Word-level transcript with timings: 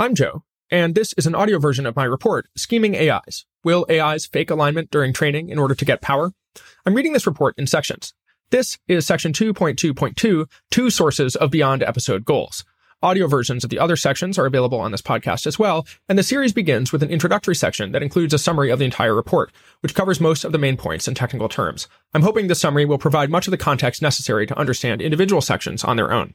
I'm 0.00 0.14
Joe, 0.14 0.44
and 0.70 0.94
this 0.94 1.12
is 1.18 1.26
an 1.26 1.34
audio 1.34 1.58
version 1.58 1.84
of 1.84 1.94
my 1.94 2.04
report, 2.04 2.48
Scheming 2.56 2.96
AIs. 2.96 3.44
Will 3.62 3.84
AIs 3.90 4.24
fake 4.24 4.50
alignment 4.50 4.90
during 4.90 5.12
training 5.12 5.50
in 5.50 5.58
order 5.58 5.74
to 5.74 5.84
get 5.84 6.00
power? 6.00 6.32
I'm 6.86 6.94
reading 6.94 7.12
this 7.12 7.26
report 7.26 7.54
in 7.58 7.66
sections. 7.66 8.14
This 8.48 8.78
is 8.88 9.04
section 9.04 9.34
2.2.2, 9.34 10.46
two 10.70 10.88
sources 10.88 11.36
of 11.36 11.50
beyond 11.50 11.82
episode 11.82 12.24
goals. 12.24 12.64
Audio 13.02 13.26
versions 13.26 13.62
of 13.62 13.68
the 13.68 13.78
other 13.78 13.94
sections 13.94 14.38
are 14.38 14.46
available 14.46 14.80
on 14.80 14.90
this 14.90 15.02
podcast 15.02 15.46
as 15.46 15.58
well, 15.58 15.86
and 16.08 16.18
the 16.18 16.22
series 16.22 16.54
begins 16.54 16.92
with 16.92 17.02
an 17.02 17.10
introductory 17.10 17.54
section 17.54 17.92
that 17.92 18.02
includes 18.02 18.32
a 18.32 18.38
summary 18.38 18.70
of 18.70 18.78
the 18.78 18.86
entire 18.86 19.14
report, 19.14 19.52
which 19.80 19.94
covers 19.94 20.18
most 20.18 20.46
of 20.46 20.52
the 20.52 20.56
main 20.56 20.78
points 20.78 21.08
in 21.08 21.14
technical 21.14 21.50
terms. 21.50 21.88
I'm 22.14 22.22
hoping 22.22 22.46
this 22.46 22.58
summary 22.58 22.86
will 22.86 22.96
provide 22.96 23.28
much 23.28 23.46
of 23.46 23.50
the 23.50 23.58
context 23.58 24.00
necessary 24.00 24.46
to 24.46 24.58
understand 24.58 25.02
individual 25.02 25.42
sections 25.42 25.84
on 25.84 25.96
their 25.96 26.10
own. 26.10 26.32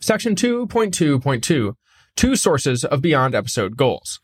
Section 0.00 0.34
2.2.2 0.34 1.76
two 2.16 2.34
sources 2.34 2.84
of 2.84 3.02
beyond 3.02 3.34
episode 3.34 3.76
goals. 3.76 4.20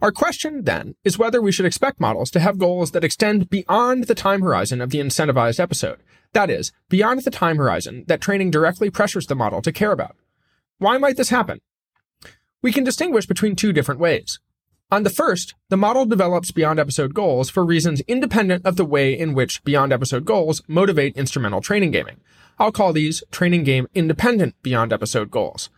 Our 0.00 0.12
question 0.12 0.64
then 0.64 0.94
is 1.04 1.18
whether 1.18 1.40
we 1.40 1.50
should 1.50 1.64
expect 1.64 1.98
models 1.98 2.30
to 2.32 2.40
have 2.40 2.58
goals 2.58 2.90
that 2.90 3.04
extend 3.04 3.48
beyond 3.48 4.04
the 4.04 4.14
time 4.14 4.42
horizon 4.42 4.82
of 4.82 4.90
the 4.90 4.98
incentivized 4.98 5.58
episode. 5.58 6.00
That 6.34 6.50
is, 6.50 6.70
beyond 6.90 7.22
the 7.22 7.30
time 7.30 7.56
horizon 7.56 8.04
that 8.08 8.20
training 8.20 8.50
directly 8.50 8.90
pressures 8.90 9.26
the 9.26 9.34
model 9.34 9.62
to 9.62 9.72
care 9.72 9.92
about. 9.92 10.16
Why 10.78 10.98
might 10.98 11.16
this 11.16 11.30
happen? 11.30 11.60
We 12.60 12.72
can 12.72 12.84
distinguish 12.84 13.26
between 13.26 13.56
two 13.56 13.72
different 13.72 14.00
ways. 14.00 14.38
On 14.90 15.02
the 15.02 15.10
first, 15.10 15.54
the 15.70 15.76
model 15.76 16.04
develops 16.04 16.52
beyond 16.52 16.78
episode 16.78 17.14
goals 17.14 17.48
for 17.48 17.64
reasons 17.64 18.02
independent 18.02 18.66
of 18.66 18.76
the 18.76 18.84
way 18.84 19.18
in 19.18 19.32
which 19.32 19.64
beyond 19.64 19.92
episode 19.92 20.26
goals 20.26 20.62
motivate 20.68 21.16
instrumental 21.16 21.62
training 21.62 21.90
gaming. 21.90 22.20
I'll 22.58 22.70
call 22.70 22.92
these 22.92 23.24
training 23.30 23.64
game 23.64 23.88
independent 23.94 24.54
beyond 24.62 24.92
episode 24.92 25.30
goals. 25.30 25.70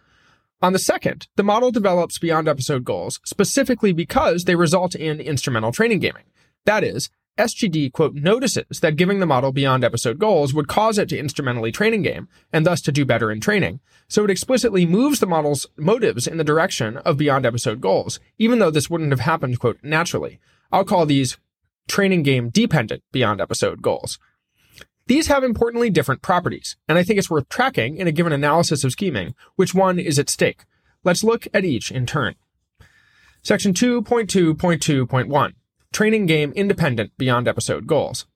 On 0.61 0.73
the 0.73 0.79
second, 0.81 1.29
the 1.37 1.45
model 1.45 1.71
develops 1.71 2.19
beyond 2.19 2.49
episode 2.49 2.85
goals 2.85 3.21
specifically 3.25 3.93
because 3.93 4.45
they 4.45 4.57
result 4.57 4.97
in 4.97 5.21
instrumental 5.21 5.71
training 5.71 6.01
gaming. 6.01 6.25
That 6.65 6.83
is, 6.83 7.11
SGD, 7.39 7.93
quote, 7.93 8.15
notices 8.15 8.81
that 8.81 8.97
giving 8.97 9.21
the 9.21 9.27
model 9.27 9.53
beyond 9.53 9.85
episode 9.85 10.19
goals 10.19 10.53
would 10.53 10.67
cause 10.67 10.99
it 10.99 11.11
to 11.11 11.19
instrumentally 11.19 11.71
training 11.71 12.03
game, 12.03 12.27
and 12.53 12.67
thus 12.67 12.83
to 12.83 12.91
do 12.91 13.05
better 13.05 13.31
in 13.31 13.41
training. 13.41 13.79
So 14.09 14.25
it 14.25 14.31
explicitly 14.31 14.85
moves 14.85 15.21
the 15.21 15.27
model's 15.29 15.69
motives 15.77 16.27
in 16.27 16.39
the 16.39 16.45
direction 16.45 16.97
of 16.99 17.17
beyond 17.17 17.47
episode 17.47 17.81
goals, 17.81 18.19
even 18.39 18.59
though 18.59 18.73
this 18.73 18.91
wouldn't 18.91 19.13
have 19.13 19.21
happened, 19.21 19.61
quote, 19.61 19.79
naturally. 19.85 20.41
I'll 20.73 20.85
call 20.85 21.07
these 21.07 21.39
training 21.87 22.25
game 22.25 22.51
dependent 22.51 23.05
beyond 23.13 23.41
episode 23.41 23.81
goals. 23.81 24.19
These 25.09 25.29
have 25.29 25.43
importantly 25.43 25.89
different 25.89 26.21
properties, 26.21 26.77
and 26.87 26.99
I 26.99 27.03
think 27.03 27.19
it's 27.19 27.31
worth 27.31 27.49
tracking 27.49 27.97
in 27.97 28.07
a 28.07 28.13
given 28.13 28.31
analysis 28.31 28.85
of 28.85 28.93
scheming 28.93 29.35
which 29.57 29.75
one 29.75 29.99
is 29.99 30.19
at 30.19 30.29
stake. 30.29 30.67
Let's 31.03 31.25
look 31.25 31.49
at 31.55 31.65
each 31.65 31.91
in 31.91 32.05
turn. 32.05 32.35
Section 33.43 33.73
2.2.2.1 33.73 35.53
Training 35.93 36.27
Game 36.27 36.53
Independent 36.53 37.17
Beyond 37.17 37.49
Episode 37.49 37.87
Goals. 37.87 38.27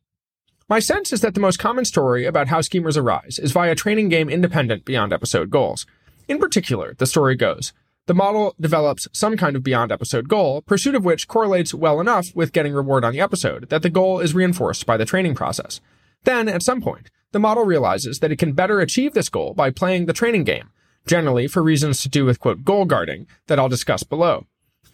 My 0.66 0.78
sense 0.78 1.12
is 1.12 1.20
that 1.20 1.34
the 1.34 1.40
most 1.40 1.58
common 1.58 1.84
story 1.84 2.24
about 2.24 2.48
how 2.48 2.62
schemers 2.62 2.96
arise 2.96 3.38
is 3.38 3.52
via 3.52 3.74
training 3.74 4.08
game 4.08 4.30
independent 4.30 4.86
beyond 4.86 5.12
episode 5.12 5.50
goals. 5.50 5.84
In 6.26 6.38
particular, 6.38 6.94
the 6.94 7.04
story 7.04 7.36
goes 7.36 7.74
the 8.06 8.14
model 8.14 8.54
develops 8.58 9.06
some 9.12 9.36
kind 9.36 9.56
of 9.56 9.62
beyond 9.62 9.92
episode 9.92 10.26
goal, 10.26 10.62
pursuit 10.62 10.94
of 10.94 11.04
which 11.04 11.28
correlates 11.28 11.74
well 11.74 12.00
enough 12.00 12.34
with 12.34 12.52
getting 12.52 12.72
reward 12.72 13.04
on 13.04 13.12
the 13.12 13.20
episode 13.20 13.68
that 13.68 13.82
the 13.82 13.90
goal 13.90 14.20
is 14.20 14.34
reinforced 14.34 14.86
by 14.86 14.96
the 14.96 15.04
training 15.04 15.34
process. 15.34 15.82
Then, 16.24 16.48
at 16.48 16.62
some 16.62 16.80
point, 16.80 17.10
the 17.32 17.40
model 17.40 17.64
realizes 17.64 18.20
that 18.20 18.30
it 18.30 18.38
can 18.38 18.52
better 18.52 18.80
achieve 18.80 19.14
this 19.14 19.28
goal 19.28 19.54
by 19.54 19.70
playing 19.70 20.06
the 20.06 20.12
training 20.12 20.44
game, 20.44 20.70
generally 21.06 21.48
for 21.48 21.62
reasons 21.62 22.02
to 22.02 22.08
do 22.08 22.24
with, 22.24 22.38
quote, 22.38 22.64
goal 22.64 22.84
guarding 22.84 23.26
that 23.46 23.58
I'll 23.58 23.68
discuss 23.68 24.02
below. 24.02 24.46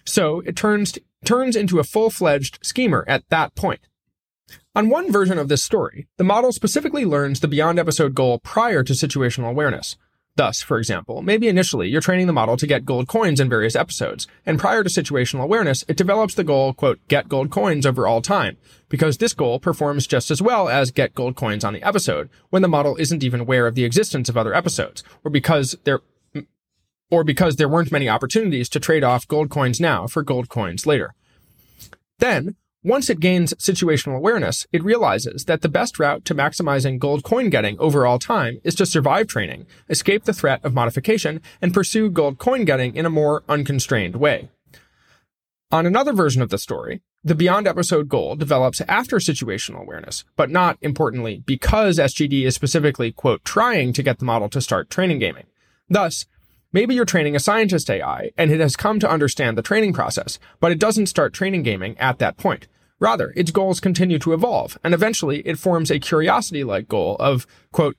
So 0.04 0.40
it 0.40 0.56
turns, 0.56 0.98
turns 1.24 1.56
into 1.56 1.78
a 1.78 1.84
full-fledged 1.84 2.60
schemer 2.62 3.04
at 3.06 3.28
that 3.28 3.54
point. 3.54 3.80
On 4.74 4.88
one 4.88 5.12
version 5.12 5.38
of 5.38 5.48
this 5.48 5.62
story, 5.62 6.06
the 6.16 6.24
model 6.24 6.52
specifically 6.52 7.04
learns 7.04 7.40
the 7.40 7.48
beyond 7.48 7.78
episode 7.78 8.14
goal 8.14 8.38
prior 8.38 8.82
to 8.84 8.92
situational 8.92 9.50
awareness. 9.50 9.96
Thus, 10.38 10.62
for 10.62 10.78
example, 10.78 11.20
maybe 11.20 11.48
initially 11.48 11.88
you're 11.88 12.00
training 12.00 12.28
the 12.28 12.32
model 12.32 12.56
to 12.58 12.66
get 12.68 12.84
gold 12.84 13.08
coins 13.08 13.40
in 13.40 13.48
various 13.48 13.74
episodes, 13.74 14.28
and 14.46 14.56
prior 14.56 14.84
to 14.84 14.88
situational 14.88 15.42
awareness, 15.42 15.84
it 15.88 15.96
develops 15.96 16.34
the 16.36 16.44
goal, 16.44 16.72
quote, 16.72 17.00
get 17.08 17.28
gold 17.28 17.50
coins 17.50 17.84
over 17.84 18.06
all 18.06 18.22
time, 18.22 18.56
because 18.88 19.18
this 19.18 19.34
goal 19.34 19.58
performs 19.58 20.06
just 20.06 20.30
as 20.30 20.40
well 20.40 20.68
as 20.68 20.92
get 20.92 21.16
gold 21.16 21.34
coins 21.34 21.64
on 21.64 21.72
the 21.72 21.82
episode, 21.82 22.30
when 22.50 22.62
the 22.62 22.68
model 22.68 22.94
isn't 22.98 23.24
even 23.24 23.40
aware 23.40 23.66
of 23.66 23.74
the 23.74 23.82
existence 23.82 24.28
of 24.28 24.36
other 24.36 24.54
episodes, 24.54 25.02
or 25.24 25.30
because 25.32 25.76
there, 25.82 26.02
or 27.10 27.24
because 27.24 27.56
there 27.56 27.68
weren't 27.68 27.90
many 27.90 28.08
opportunities 28.08 28.68
to 28.68 28.78
trade 28.78 29.02
off 29.02 29.26
gold 29.26 29.50
coins 29.50 29.80
now 29.80 30.06
for 30.06 30.22
gold 30.22 30.48
coins 30.48 30.86
later. 30.86 31.16
Then, 32.20 32.54
once 32.84 33.10
it 33.10 33.18
gains 33.18 33.54
situational 33.54 34.16
awareness, 34.16 34.64
it 34.72 34.84
realizes 34.84 35.46
that 35.46 35.62
the 35.62 35.68
best 35.68 35.98
route 35.98 36.24
to 36.24 36.34
maximizing 36.34 36.96
gold 36.98 37.24
coin 37.24 37.50
getting 37.50 37.76
over 37.80 38.06
all 38.06 38.20
time 38.20 38.60
is 38.62 38.76
to 38.76 38.86
survive 38.86 39.26
training, 39.26 39.66
escape 39.88 40.24
the 40.24 40.32
threat 40.32 40.64
of 40.64 40.74
modification, 40.74 41.40
and 41.60 41.74
pursue 41.74 42.08
gold 42.08 42.38
coin 42.38 42.64
getting 42.64 42.94
in 42.94 43.04
a 43.04 43.10
more 43.10 43.42
unconstrained 43.48 44.14
way. 44.14 44.48
On 45.72 45.86
another 45.86 46.12
version 46.12 46.40
of 46.40 46.50
the 46.50 46.56
story, 46.56 47.02
the 47.24 47.34
beyond 47.34 47.66
episode 47.66 48.08
goal 48.08 48.36
develops 48.36 48.80
after 48.82 49.16
situational 49.16 49.82
awareness, 49.82 50.24
but 50.36 50.48
not 50.48 50.78
importantly 50.80 51.42
because 51.44 51.98
SGD 51.98 52.46
is 52.46 52.54
specifically, 52.54 53.10
quote, 53.10 53.44
trying 53.44 53.92
to 53.92 54.04
get 54.04 54.20
the 54.20 54.24
model 54.24 54.48
to 54.50 54.60
start 54.60 54.88
training 54.88 55.18
gaming. 55.18 55.46
Thus, 55.88 56.26
Maybe 56.78 56.94
you're 56.94 57.04
training 57.04 57.34
a 57.34 57.40
scientist 57.40 57.90
AI 57.90 58.30
and 58.38 58.52
it 58.52 58.60
has 58.60 58.76
come 58.76 59.00
to 59.00 59.10
understand 59.10 59.58
the 59.58 59.62
training 59.62 59.94
process, 59.94 60.38
but 60.60 60.70
it 60.70 60.78
doesn't 60.78 61.08
start 61.08 61.32
training 61.32 61.64
gaming 61.64 61.98
at 61.98 62.20
that 62.20 62.36
point. 62.36 62.68
Rather, 63.00 63.32
its 63.34 63.50
goals 63.50 63.80
continue 63.80 64.20
to 64.20 64.32
evolve, 64.32 64.78
and 64.84 64.94
eventually 64.94 65.40
it 65.40 65.58
forms 65.58 65.90
a 65.90 65.98
curiosity-like 65.98 66.86
goal 66.86 67.16
of, 67.18 67.48
quote, 67.72 67.96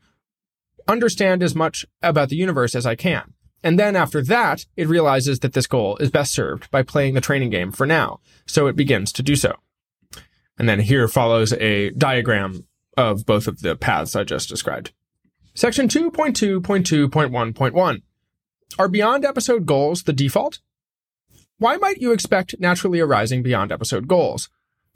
understand 0.87 1.43
as 1.43 1.53
much 1.53 1.85
about 2.01 2.29
the 2.29 2.37
universe 2.37 2.73
as 2.73 2.85
I 2.85 2.95
can. 2.95 3.33
And 3.61 3.77
then 3.77 3.97
after 3.97 4.23
that, 4.23 4.65
it 4.77 4.87
realizes 4.87 5.41
that 5.41 5.51
this 5.51 5.67
goal 5.67 5.97
is 5.97 6.09
best 6.09 6.31
served 6.31 6.71
by 6.71 6.81
playing 6.81 7.15
the 7.15 7.19
training 7.19 7.49
game 7.49 7.73
for 7.73 7.85
now, 7.85 8.21
so 8.45 8.67
it 8.67 8.77
begins 8.77 9.11
to 9.11 9.21
do 9.21 9.35
so. 9.35 9.55
And 10.57 10.69
then 10.69 10.79
here 10.79 11.09
follows 11.09 11.51
a 11.51 11.89
diagram 11.89 12.65
of 12.95 13.25
both 13.25 13.45
of 13.45 13.59
the 13.59 13.75
paths 13.75 14.15
I 14.15 14.23
just 14.23 14.47
described. 14.47 14.93
Section 15.53 15.89
2.2.2.1.1 15.89 18.03
are 18.77 18.87
beyond 18.87 19.25
episode 19.25 19.65
goals 19.65 20.03
the 20.03 20.13
default? 20.13 20.59
Why 21.57 21.77
might 21.77 21.97
you 21.97 22.11
expect 22.11 22.59
naturally 22.59 22.99
arising 22.99 23.41
beyond 23.43 23.71
episode 23.71 24.07
goals? 24.07 24.49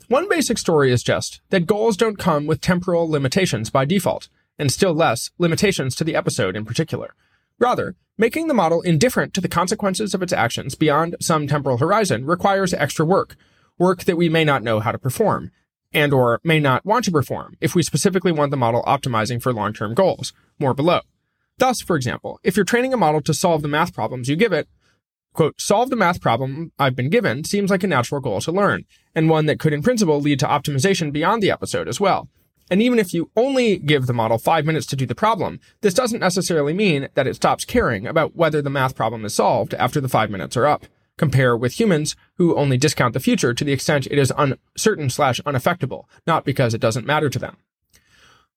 One 0.07 0.29
basic 0.29 0.57
story 0.57 0.91
is 0.91 1.03
just 1.03 1.41
that 1.49 1.65
goals 1.65 1.97
don't 1.97 2.17
come 2.17 2.45
with 2.45 2.61
temporal 2.61 3.09
limitations 3.09 3.69
by 3.69 3.85
default, 3.85 4.29
and 4.59 4.71
still 4.71 4.93
less, 4.93 5.31
limitations 5.37 5.95
to 5.95 6.03
the 6.03 6.15
episode 6.15 6.55
in 6.55 6.65
particular. 6.65 7.15
Rather, 7.59 7.95
making 8.17 8.47
the 8.47 8.53
model 8.53 8.81
indifferent 8.81 9.33
to 9.33 9.41
the 9.41 9.47
consequences 9.47 10.13
of 10.13 10.21
its 10.21 10.33
actions 10.33 10.75
beyond 10.75 11.15
some 11.19 11.47
temporal 11.47 11.77
horizon 11.77 12.25
requires 12.25 12.73
extra 12.73 13.05
work, 13.05 13.35
work 13.77 14.03
that 14.03 14.17
we 14.17 14.29
may 14.29 14.43
not 14.43 14.63
know 14.63 14.79
how 14.79 14.91
to 14.91 14.99
perform, 14.99 15.51
and 15.91 16.13
or 16.13 16.39
may 16.43 16.59
not 16.59 16.85
want 16.85 17.05
to 17.05 17.11
perform 17.11 17.55
if 17.59 17.75
we 17.75 17.83
specifically 17.83 18.31
want 18.31 18.51
the 18.51 18.57
model 18.57 18.83
optimizing 18.83 19.41
for 19.41 19.53
long-term 19.53 19.93
goals, 19.93 20.33
more 20.59 20.73
below. 20.73 21.01
Thus, 21.57 21.81
for 21.81 21.95
example, 21.95 22.39
if 22.43 22.55
you're 22.55 22.65
training 22.65 22.93
a 22.93 22.97
model 22.97 23.21
to 23.21 23.33
solve 23.33 23.61
the 23.61 23.67
math 23.67 23.93
problems 23.93 24.27
you 24.27 24.35
give 24.35 24.53
it, 24.53 24.67
quote, 25.33 25.59
solve 25.59 25.89
the 25.89 25.95
math 25.95 26.21
problem 26.21 26.71
I've 26.79 26.95
been 26.95 27.09
given 27.09 27.43
seems 27.43 27.69
like 27.69 27.83
a 27.83 27.87
natural 27.87 28.21
goal 28.21 28.41
to 28.41 28.51
learn, 28.51 28.85
and 29.15 29.29
one 29.29 29.45
that 29.45 29.59
could 29.59 29.73
in 29.73 29.83
principle 29.83 30.19
lead 30.19 30.39
to 30.39 30.47
optimization 30.47 31.11
beyond 31.11 31.41
the 31.41 31.51
episode 31.51 31.87
as 31.87 31.99
well. 31.99 32.27
And 32.71 32.81
even 32.81 32.97
if 32.97 33.13
you 33.13 33.29
only 33.35 33.77
give 33.77 34.07
the 34.07 34.13
model 34.13 34.37
five 34.37 34.65
minutes 34.65 34.87
to 34.87 34.95
do 34.95 35.05
the 35.05 35.15
problem, 35.15 35.59
this 35.81 35.93
doesn't 35.93 36.19
necessarily 36.19 36.73
mean 36.73 37.09
that 37.13 37.27
it 37.27 37.35
stops 37.35 37.65
caring 37.65 38.07
about 38.07 38.35
whether 38.35 38.61
the 38.61 38.69
math 38.69 38.95
problem 38.95 39.25
is 39.25 39.33
solved 39.33 39.73
after 39.75 39.99
the 39.99 40.09
five 40.09 40.31
minutes 40.31 40.57
are 40.57 40.65
up. 40.65 40.85
Compare 41.17 41.55
with 41.55 41.79
humans 41.79 42.15
who 42.37 42.55
only 42.55 42.77
discount 42.77 43.13
the 43.13 43.19
future 43.19 43.53
to 43.53 43.63
the 43.63 43.73
extent 43.73 44.07
it 44.07 44.17
is 44.17 44.33
uncertain 44.37 45.09
slash 45.09 45.39
unaffectable, 45.41 46.05
not 46.25 46.45
because 46.45 46.73
it 46.73 46.81
doesn't 46.81 47.05
matter 47.05 47.29
to 47.29 47.37
them. 47.37 47.57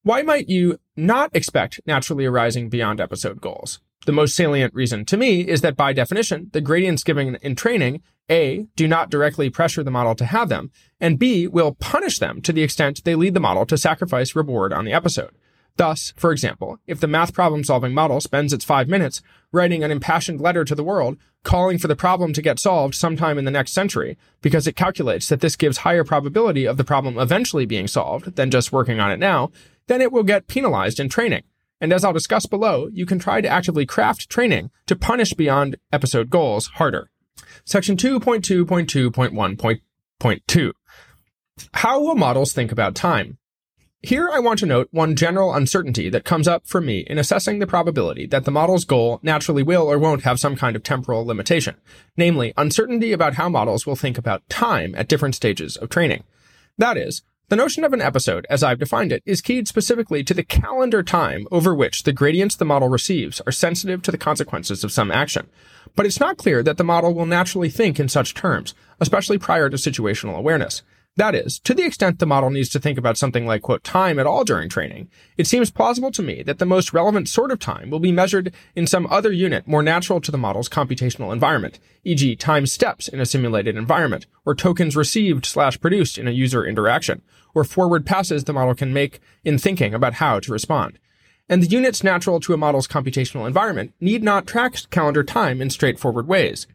Why 0.06 0.22
might 0.22 0.48
you 0.48 0.78
not 0.96 1.34
expect 1.34 1.80
naturally 1.84 2.26
arising 2.26 2.68
beyond 2.68 3.00
episode 3.00 3.40
goals? 3.40 3.80
The 4.06 4.12
most 4.12 4.36
salient 4.36 4.72
reason 4.72 5.04
to 5.06 5.16
me 5.16 5.40
is 5.40 5.62
that 5.62 5.76
by 5.76 5.92
definition, 5.92 6.48
the 6.52 6.60
gradients 6.60 7.02
given 7.02 7.38
in 7.42 7.56
training, 7.56 8.02
A, 8.30 8.68
do 8.76 8.86
not 8.86 9.10
directly 9.10 9.50
pressure 9.50 9.82
the 9.82 9.90
model 9.90 10.14
to 10.14 10.24
have 10.24 10.48
them, 10.48 10.70
and 11.00 11.18
B, 11.18 11.48
will 11.48 11.74
punish 11.74 12.20
them 12.20 12.40
to 12.42 12.52
the 12.52 12.62
extent 12.62 13.02
they 13.02 13.16
lead 13.16 13.34
the 13.34 13.40
model 13.40 13.66
to 13.66 13.76
sacrifice 13.76 14.36
reward 14.36 14.72
on 14.72 14.84
the 14.84 14.92
episode. 14.92 15.34
Thus, 15.76 16.14
for 16.16 16.30
example, 16.30 16.78
if 16.86 17.00
the 17.00 17.08
math 17.08 17.34
problem 17.34 17.64
solving 17.64 17.92
model 17.92 18.20
spends 18.20 18.52
its 18.52 18.64
five 18.64 18.88
minutes 18.88 19.22
writing 19.50 19.82
an 19.82 19.90
impassioned 19.90 20.40
letter 20.40 20.64
to 20.64 20.76
the 20.76 20.84
world, 20.84 21.18
calling 21.42 21.78
for 21.78 21.88
the 21.88 21.96
problem 21.96 22.32
to 22.32 22.42
get 22.42 22.60
solved 22.60 22.94
sometime 22.94 23.38
in 23.38 23.44
the 23.44 23.50
next 23.50 23.72
century, 23.72 24.16
because 24.40 24.68
it 24.68 24.76
calculates 24.76 25.28
that 25.28 25.40
this 25.40 25.56
gives 25.56 25.78
higher 25.78 26.04
probability 26.04 26.64
of 26.64 26.76
the 26.76 26.84
problem 26.84 27.18
eventually 27.18 27.66
being 27.66 27.88
solved 27.88 28.36
than 28.36 28.52
just 28.52 28.72
working 28.72 29.00
on 29.00 29.10
it 29.10 29.18
now, 29.18 29.50
then 29.86 30.00
it 30.00 30.12
will 30.12 30.22
get 30.22 30.46
penalized 30.46 31.00
in 31.00 31.08
training. 31.08 31.42
And 31.80 31.92
as 31.92 32.04
I'll 32.04 32.12
discuss 32.12 32.46
below, 32.46 32.88
you 32.92 33.06
can 33.06 33.18
try 33.18 33.40
to 33.40 33.48
actively 33.48 33.86
craft 33.86 34.30
training 34.30 34.70
to 34.86 34.96
punish 34.96 35.34
beyond 35.34 35.76
episode 35.92 36.30
goals 36.30 36.66
harder. 36.66 37.10
Section 37.64 37.96
2.2.2.1.2. 37.96 40.72
How 41.74 42.00
will 42.00 42.14
models 42.14 42.52
think 42.52 42.72
about 42.72 42.94
time? 42.94 43.38
Here 44.02 44.28
I 44.30 44.38
want 44.38 44.60
to 44.60 44.66
note 44.66 44.88
one 44.90 45.16
general 45.16 45.54
uncertainty 45.54 46.08
that 46.10 46.24
comes 46.24 46.46
up 46.46 46.66
for 46.66 46.80
me 46.80 47.00
in 47.00 47.18
assessing 47.18 47.58
the 47.58 47.66
probability 47.66 48.26
that 48.26 48.44
the 48.44 48.50
model's 48.50 48.84
goal 48.84 49.18
naturally 49.22 49.62
will 49.62 49.90
or 49.90 49.98
won't 49.98 50.22
have 50.22 50.38
some 50.38 50.54
kind 50.54 50.76
of 50.76 50.82
temporal 50.82 51.26
limitation, 51.26 51.76
namely 52.16 52.52
uncertainty 52.56 53.12
about 53.12 53.34
how 53.34 53.48
models 53.48 53.86
will 53.86 53.96
think 53.96 54.16
about 54.16 54.48
time 54.48 54.94
at 54.94 55.08
different 55.08 55.34
stages 55.34 55.76
of 55.76 55.88
training. 55.88 56.24
That 56.78 56.96
is, 56.96 57.22
the 57.48 57.54
notion 57.54 57.84
of 57.84 57.92
an 57.92 58.02
episode, 58.02 58.44
as 58.50 58.64
I've 58.64 58.80
defined 58.80 59.12
it, 59.12 59.22
is 59.24 59.40
keyed 59.40 59.68
specifically 59.68 60.24
to 60.24 60.34
the 60.34 60.42
calendar 60.42 61.04
time 61.04 61.46
over 61.52 61.72
which 61.72 62.02
the 62.02 62.12
gradients 62.12 62.56
the 62.56 62.64
model 62.64 62.88
receives 62.88 63.40
are 63.46 63.52
sensitive 63.52 64.02
to 64.02 64.10
the 64.10 64.18
consequences 64.18 64.82
of 64.82 64.90
some 64.90 65.12
action. 65.12 65.46
But 65.94 66.06
it's 66.06 66.18
not 66.18 66.38
clear 66.38 66.64
that 66.64 66.76
the 66.76 66.82
model 66.82 67.14
will 67.14 67.24
naturally 67.24 67.70
think 67.70 68.00
in 68.00 68.08
such 68.08 68.34
terms, 68.34 68.74
especially 68.98 69.38
prior 69.38 69.70
to 69.70 69.76
situational 69.76 70.36
awareness. 70.36 70.82
That 71.16 71.34
is, 71.34 71.58
to 71.60 71.72
the 71.72 71.84
extent 71.86 72.18
the 72.18 72.26
model 72.26 72.50
needs 72.50 72.68
to 72.70 72.78
think 72.78 72.98
about 72.98 73.16
something 73.16 73.46
like, 73.46 73.62
quote, 73.62 73.82
time 73.82 74.18
at 74.18 74.26
all 74.26 74.44
during 74.44 74.68
training, 74.68 75.08
it 75.38 75.46
seems 75.46 75.70
plausible 75.70 76.10
to 76.10 76.22
me 76.22 76.42
that 76.42 76.58
the 76.58 76.66
most 76.66 76.92
relevant 76.92 77.26
sort 77.26 77.50
of 77.50 77.58
time 77.58 77.88
will 77.88 78.00
be 78.00 78.12
measured 78.12 78.52
in 78.74 78.86
some 78.86 79.06
other 79.06 79.32
unit 79.32 79.66
more 79.66 79.82
natural 79.82 80.20
to 80.20 80.30
the 80.30 80.36
model's 80.36 80.68
computational 80.68 81.32
environment, 81.32 81.78
e.g. 82.04 82.36
time 82.36 82.66
steps 82.66 83.08
in 83.08 83.18
a 83.18 83.24
simulated 83.24 83.76
environment, 83.76 84.26
or 84.44 84.54
tokens 84.54 84.94
received 84.94 85.46
slash 85.46 85.80
produced 85.80 86.18
in 86.18 86.28
a 86.28 86.32
user 86.32 86.66
interaction, 86.66 87.22
or 87.54 87.64
forward 87.64 88.04
passes 88.04 88.44
the 88.44 88.52
model 88.52 88.74
can 88.74 88.92
make 88.92 89.18
in 89.42 89.56
thinking 89.56 89.94
about 89.94 90.14
how 90.14 90.38
to 90.38 90.52
respond. 90.52 90.98
And 91.48 91.62
the 91.62 91.68
units 91.68 92.04
natural 92.04 92.40
to 92.40 92.52
a 92.52 92.58
model's 92.58 92.88
computational 92.88 93.46
environment 93.46 93.94
need 94.00 94.22
not 94.22 94.46
track 94.46 94.76
calendar 94.90 95.24
time 95.24 95.62
in 95.62 95.70
straightforward 95.70 96.26
ways. 96.28 96.66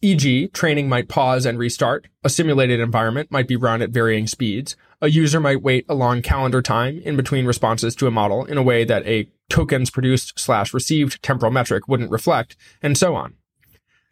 E.g., 0.00 0.48
training 0.48 0.88
might 0.88 1.08
pause 1.08 1.44
and 1.44 1.58
restart. 1.58 2.06
A 2.22 2.28
simulated 2.28 2.78
environment 2.78 3.32
might 3.32 3.48
be 3.48 3.56
run 3.56 3.82
at 3.82 3.90
varying 3.90 4.28
speeds. 4.28 4.76
A 5.00 5.08
user 5.08 5.40
might 5.40 5.62
wait 5.62 5.84
a 5.88 5.94
long 5.94 6.22
calendar 6.22 6.62
time 6.62 7.00
in 7.04 7.16
between 7.16 7.46
responses 7.46 7.96
to 7.96 8.06
a 8.06 8.12
model 8.12 8.44
in 8.44 8.56
a 8.56 8.62
way 8.62 8.84
that 8.84 9.06
a 9.06 9.28
tokens 9.48 9.90
produced 9.90 10.38
slash 10.38 10.72
received 10.72 11.22
temporal 11.22 11.50
metric 11.50 11.88
wouldn't 11.88 12.10
reflect, 12.10 12.56
and 12.80 12.96
so 12.96 13.16
on. 13.16 13.34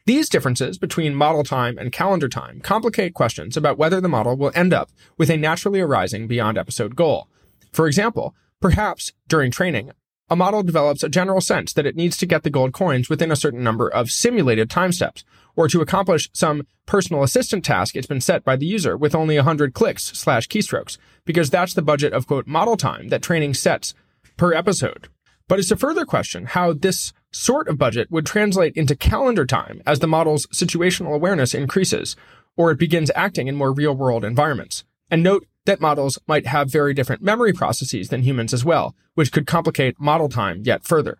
These 0.07 0.29
differences 0.29 0.79
between 0.79 1.15
model 1.15 1.45
time 1.45 1.79
and 1.79 1.93
calendar 1.93 2.29
time 2.29 2.61
complicate 2.61 3.15
questions 3.15 3.57
about 3.57 3.79
whether 3.79 4.01
the 4.01 4.09
model 4.09 4.37
will 4.37 4.53
end 4.55 4.73
up 4.73 4.91
with 5.19 5.31
a 5.31 5.37
naturally 5.37 5.81
arising 5.81 6.27
beyond 6.27 6.59
episode 6.59 6.95
goal. 6.97 7.29
For 7.73 7.87
example, 7.87 8.35
perhaps 8.61 9.13
during 9.29 9.51
training, 9.51 9.91
a 10.29 10.37
model 10.37 10.63
develops 10.63 11.03
a 11.03 11.09
general 11.09 11.41
sense 11.41 11.73
that 11.73 11.87
it 11.87 11.97
needs 11.97 12.17
to 12.17 12.27
get 12.27 12.43
the 12.43 12.51
gold 12.51 12.73
coins 12.73 13.09
within 13.09 13.31
a 13.31 13.37
certain 13.37 13.63
number 13.63 13.89
of 13.89 14.11
simulated 14.11 14.69
time 14.69 14.93
steps, 14.93 15.25
or 15.55 15.69
to 15.69 15.81
accomplish 15.81 16.29
some 16.33 16.67
personal 16.85 17.23
assistant 17.23 17.65
task 17.65 17.97
it's 17.97 18.07
been 18.07 18.21
set 18.21 18.45
by 18.45 18.57
the 18.57 18.67
user 18.67 18.97
with 18.97 19.15
only 19.15 19.37
100 19.37 19.73
clicks 19.73 20.05
slash 20.05 20.49
keystrokes, 20.49 20.99
because 21.25 21.51
that's 21.51 21.75
the 21.75 21.83
budget 21.83 22.13
of 22.13 22.27
quote 22.27 22.47
model 22.47 22.77
time 22.77 23.09
that 23.09 23.23
training 23.23 23.55
sets 23.55 23.95
per 24.37 24.53
episode. 24.53 25.09
But 25.49 25.61
it's 25.61 25.71
a 25.71 25.77
further 25.77 26.05
question 26.05 26.47
how 26.47 26.73
this 26.73 27.13
sort 27.31 27.69
of 27.69 27.79
budget 27.79 28.11
would 28.11 28.27
translate 28.27 28.77
into 28.77 28.97
calendar 28.97 29.47
time 29.47 29.81
as 29.87 30.01
the 30.01 30.09
model's 30.09 30.47
situational 30.49 31.15
awareness 31.15 31.55
increases, 31.55 32.17
or 32.57 32.73
it 32.73 32.79
begins 32.79 33.13
acting 33.15 33.47
in 33.47 33.55
more 33.55 33.73
real 33.73 33.95
world 33.95 34.25
environments. 34.25 34.85
And 35.09 35.23
note 35.23 35.47
that 35.67 35.81
models 35.81 36.19
might 36.27 36.47
have 36.47 36.71
very 36.71 36.95
different 36.95 37.23
memory 37.23 37.53
processes 37.53 38.09
than 38.09 38.23
humans 38.23 38.55
as 38.55 38.65
well, 38.65 38.95
which 39.15 39.33
could 39.33 39.47
complicate 39.47 40.01
model 40.01 40.29
time 40.29 40.63
yet 40.65 40.85
further. 40.85 41.19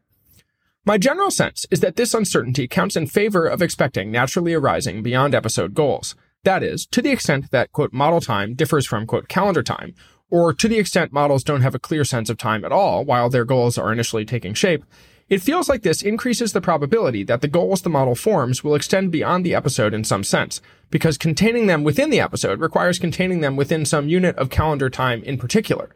My 0.85 0.99
general 0.99 1.31
sense 1.31 1.67
is 1.71 1.81
that 1.81 1.97
this 1.97 2.15
uncertainty 2.15 2.69
counts 2.69 2.97
in 2.97 3.09
favor 3.09 3.47
of 3.47 3.61
expecting 3.61 4.11
naturally 4.11 4.55
arising 4.55 5.03
beyond 5.03 5.35
episode 5.35 5.75
goals. 5.75 6.15
That 6.45 6.63
is, 6.63 6.87
to 6.87 7.03
the 7.03 7.11
extent 7.11 7.51
that, 7.51 7.73
quote, 7.73 7.93
model 7.93 8.21
time 8.21 8.55
differs 8.55 8.87
from, 8.87 9.05
quote, 9.05 9.29
calendar 9.29 9.65
time, 9.65 9.95
or 10.31 10.53
to 10.53 10.69
the 10.69 10.79
extent 10.79 11.13
models 11.13 11.43
don't 11.43 11.63
have 11.63 11.75
a 11.75 11.81
clear 11.81 12.05
sense 12.05 12.31
of 12.31 12.39
time 12.39 12.65
at 12.65 12.73
all 12.73 13.05
while 13.05 13.29
their 13.29 13.45
goals 13.45 13.77
are 13.77 13.93
initially 13.93 14.25
taking 14.25 14.55
shape, 14.55 14.85
it 15.29 15.43
feels 15.43 15.69
like 15.69 15.83
this 15.83 16.03
increases 16.03 16.53
the 16.53 16.61
probability 16.61 17.25
that 17.25 17.41
the 17.41 17.49
goals 17.49 17.83
the 17.83 17.91
model 17.91 18.15
forms 18.15 18.63
will 18.63 18.77
extend 18.77 19.11
beyond 19.11 19.45
the 19.45 19.55
episode 19.55 19.93
in 19.93 20.05
some 20.05 20.23
sense, 20.23 20.61
because 20.89 21.19
containing 21.19 21.67
them 21.67 21.83
within 21.83 22.11
the 22.11 22.21
episode 22.21 22.61
requires 22.61 22.99
containing 22.99 23.41
them 23.41 23.57
within 23.57 23.85
some 23.85 24.09
unit 24.09 24.37
of 24.37 24.51
calendar 24.51 24.89
time 24.89 25.23
in 25.25 25.37
particular. 25.37 25.91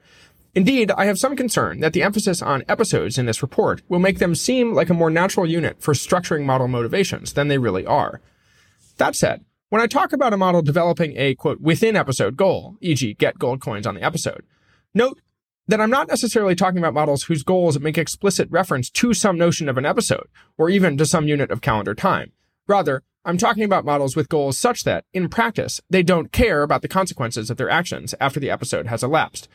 Indeed, 0.53 0.91
I 0.91 1.05
have 1.05 1.19
some 1.19 1.37
concern 1.37 1.79
that 1.79 1.93
the 1.93 2.03
emphasis 2.03 2.43
on 2.43 2.65
episodes 2.69 3.19
in 3.19 3.27
this 3.27 3.41
report 3.41 3.83
will 3.89 4.01
make 4.01 4.19
them 4.19 4.35
seem 4.35 4.75
like 4.75 4.91
a 4.91 4.95
more 4.95 5.11
natural 5.11 5.47
unit 5.47 5.81
for 5.81 5.95
structuring 5.95 6.45
model 6.45 6.67
motivations 6.67 7.35
than 7.35 7.47
they 7.47 7.59
really 7.59 7.87
are. 7.87 8.21
That 8.97 9.15
said, 9.15 9.45
when 9.69 9.81
I 9.81 9.87
talk 9.87 10.13
about 10.13 10.33
a 10.33 10.37
model 10.37 10.63
developing 10.63 11.17
a 11.17 11.37
quote 11.37 11.61
within 11.61 11.95
episode 11.95 12.37
goal, 12.37 12.77
e.g., 12.81 13.15
get 13.15 13.39
gold 13.39 13.61
coins 13.61 13.87
on 13.87 13.95
the 13.95 14.03
episode, 14.03 14.43
note 14.93 15.21
that 15.71 15.81
I'm 15.81 15.91
not 15.91 16.09
necessarily 16.09 16.55
talking 16.55 16.79
about 16.79 16.95
models 16.95 17.25
whose 17.25 17.45
goals 17.45 17.79
make 17.79 17.97
explicit 17.97 18.51
reference 18.51 18.91
to 18.91 19.15
some 19.15 19.39
notion 19.39 19.69
of 19.69 19.79
an 19.79 19.87
episode, 19.87 20.27
or 20.59 20.69
even 20.69 20.97
to 20.97 21.07
some 21.07 21.29
unit 21.29 21.51
of 21.51 21.61
calendar 21.61 21.95
time. 21.95 22.33
Rather, 22.67 23.03
I'm 23.25 23.39
talking 23.39 23.63
about 23.63 23.85
models 23.85 24.17
with 24.17 24.29
goals 24.29 24.59
such 24.59 24.83
that, 24.85 25.05
in 25.13 25.29
practice, 25.29 25.81
they 25.89 26.03
don't 26.03 26.33
care 26.33 26.63
about 26.63 26.83
the 26.83 26.89
consequences 26.89 27.51
of 27.51 27.57
their 27.57 27.71
actions 27.71 28.15
after 28.21 28.41
the 28.41 28.51
episode 28.51 28.87
has 28.87 29.05
elapsed. 29.05 29.49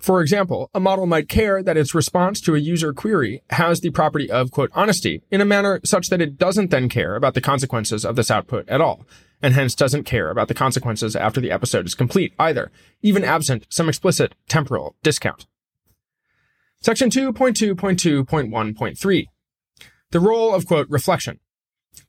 For 0.00 0.20
example, 0.20 0.68
a 0.74 0.80
model 0.80 1.06
might 1.06 1.28
care 1.28 1.62
that 1.62 1.76
its 1.76 1.94
response 1.94 2.40
to 2.40 2.56
a 2.56 2.58
user 2.58 2.92
query 2.92 3.42
has 3.50 3.80
the 3.80 3.90
property 3.90 4.28
of, 4.28 4.50
quote, 4.50 4.72
honesty 4.74 5.22
in 5.30 5.40
a 5.40 5.44
manner 5.44 5.80
such 5.84 6.08
that 6.08 6.20
it 6.20 6.36
doesn't 6.36 6.72
then 6.72 6.88
care 6.88 7.14
about 7.14 7.34
the 7.34 7.40
consequences 7.40 8.04
of 8.04 8.16
this 8.16 8.30
output 8.30 8.68
at 8.68 8.80
all, 8.80 9.06
and 9.40 9.54
hence 9.54 9.76
doesn't 9.76 10.04
care 10.04 10.28
about 10.28 10.48
the 10.48 10.54
consequences 10.54 11.14
after 11.14 11.40
the 11.40 11.52
episode 11.52 11.86
is 11.86 11.94
complete 11.94 12.34
either, 12.38 12.72
even 13.00 13.22
absent 13.22 13.64
some 13.70 13.88
explicit 13.88 14.34
temporal 14.48 14.96
discount. 15.04 15.46
Section 16.82 17.10
2.2.2.1.3. 17.10 19.26
The 20.10 20.20
role 20.20 20.52
of, 20.52 20.66
quote, 20.66 20.88
reflection. 20.90 21.38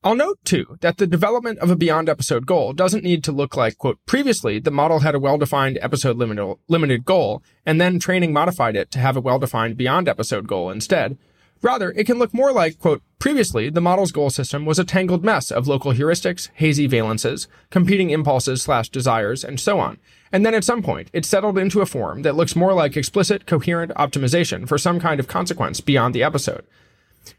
I'll 0.03 0.15
note, 0.15 0.39
too, 0.43 0.77
that 0.81 0.97
the 0.97 1.05
development 1.05 1.59
of 1.59 1.69
a 1.69 1.75
beyond 1.75 2.09
episode 2.09 2.47
goal 2.47 2.73
doesn't 2.73 3.03
need 3.03 3.23
to 3.25 3.31
look 3.31 3.55
like, 3.55 3.77
quote, 3.77 3.99
previously 4.07 4.57
the 4.57 4.71
model 4.71 5.01
had 5.01 5.13
a 5.13 5.19
well-defined 5.19 5.77
episode 5.79 6.17
limited, 6.17 7.05
goal, 7.05 7.43
and 7.67 7.79
then 7.79 7.99
training 7.99 8.33
modified 8.33 8.75
it 8.75 8.89
to 8.91 8.99
have 8.99 9.15
a 9.15 9.21
well-defined 9.21 9.77
beyond 9.77 10.09
episode 10.09 10.47
goal 10.47 10.71
instead. 10.71 11.19
Rather, 11.63 11.91
it 11.91 12.05
can 12.05 12.19
look 12.19 12.33
more 12.33 12.51
like, 12.51 12.77
quote, 12.77 13.01
previously 13.19 13.69
the 13.69 13.79
model's 13.79 14.11
goal 14.11 14.29
system 14.29 14.65
was 14.65 14.77
a 14.77 14.83
tangled 14.83 15.23
mess 15.23 15.49
of 15.49 15.65
local 15.65 15.93
heuristics, 15.93 16.49
hazy 16.55 16.89
valences, 16.89 17.47
competing 17.69 18.09
impulses 18.09 18.61
slash 18.61 18.89
desires, 18.89 19.45
and 19.45 19.61
so 19.61 19.79
on. 19.79 19.97
And 20.33 20.45
then 20.45 20.53
at 20.53 20.65
some 20.65 20.83
point, 20.83 21.09
it 21.13 21.25
settled 21.25 21.57
into 21.57 21.79
a 21.79 21.85
form 21.85 22.23
that 22.23 22.35
looks 22.35 22.53
more 22.55 22.73
like 22.73 22.97
explicit, 22.97 23.45
coherent 23.45 23.93
optimization 23.93 24.67
for 24.67 24.77
some 24.77 24.99
kind 24.99 25.21
of 25.21 25.29
consequence 25.29 25.79
beyond 25.79 26.13
the 26.13 26.21
episode. 26.21 26.65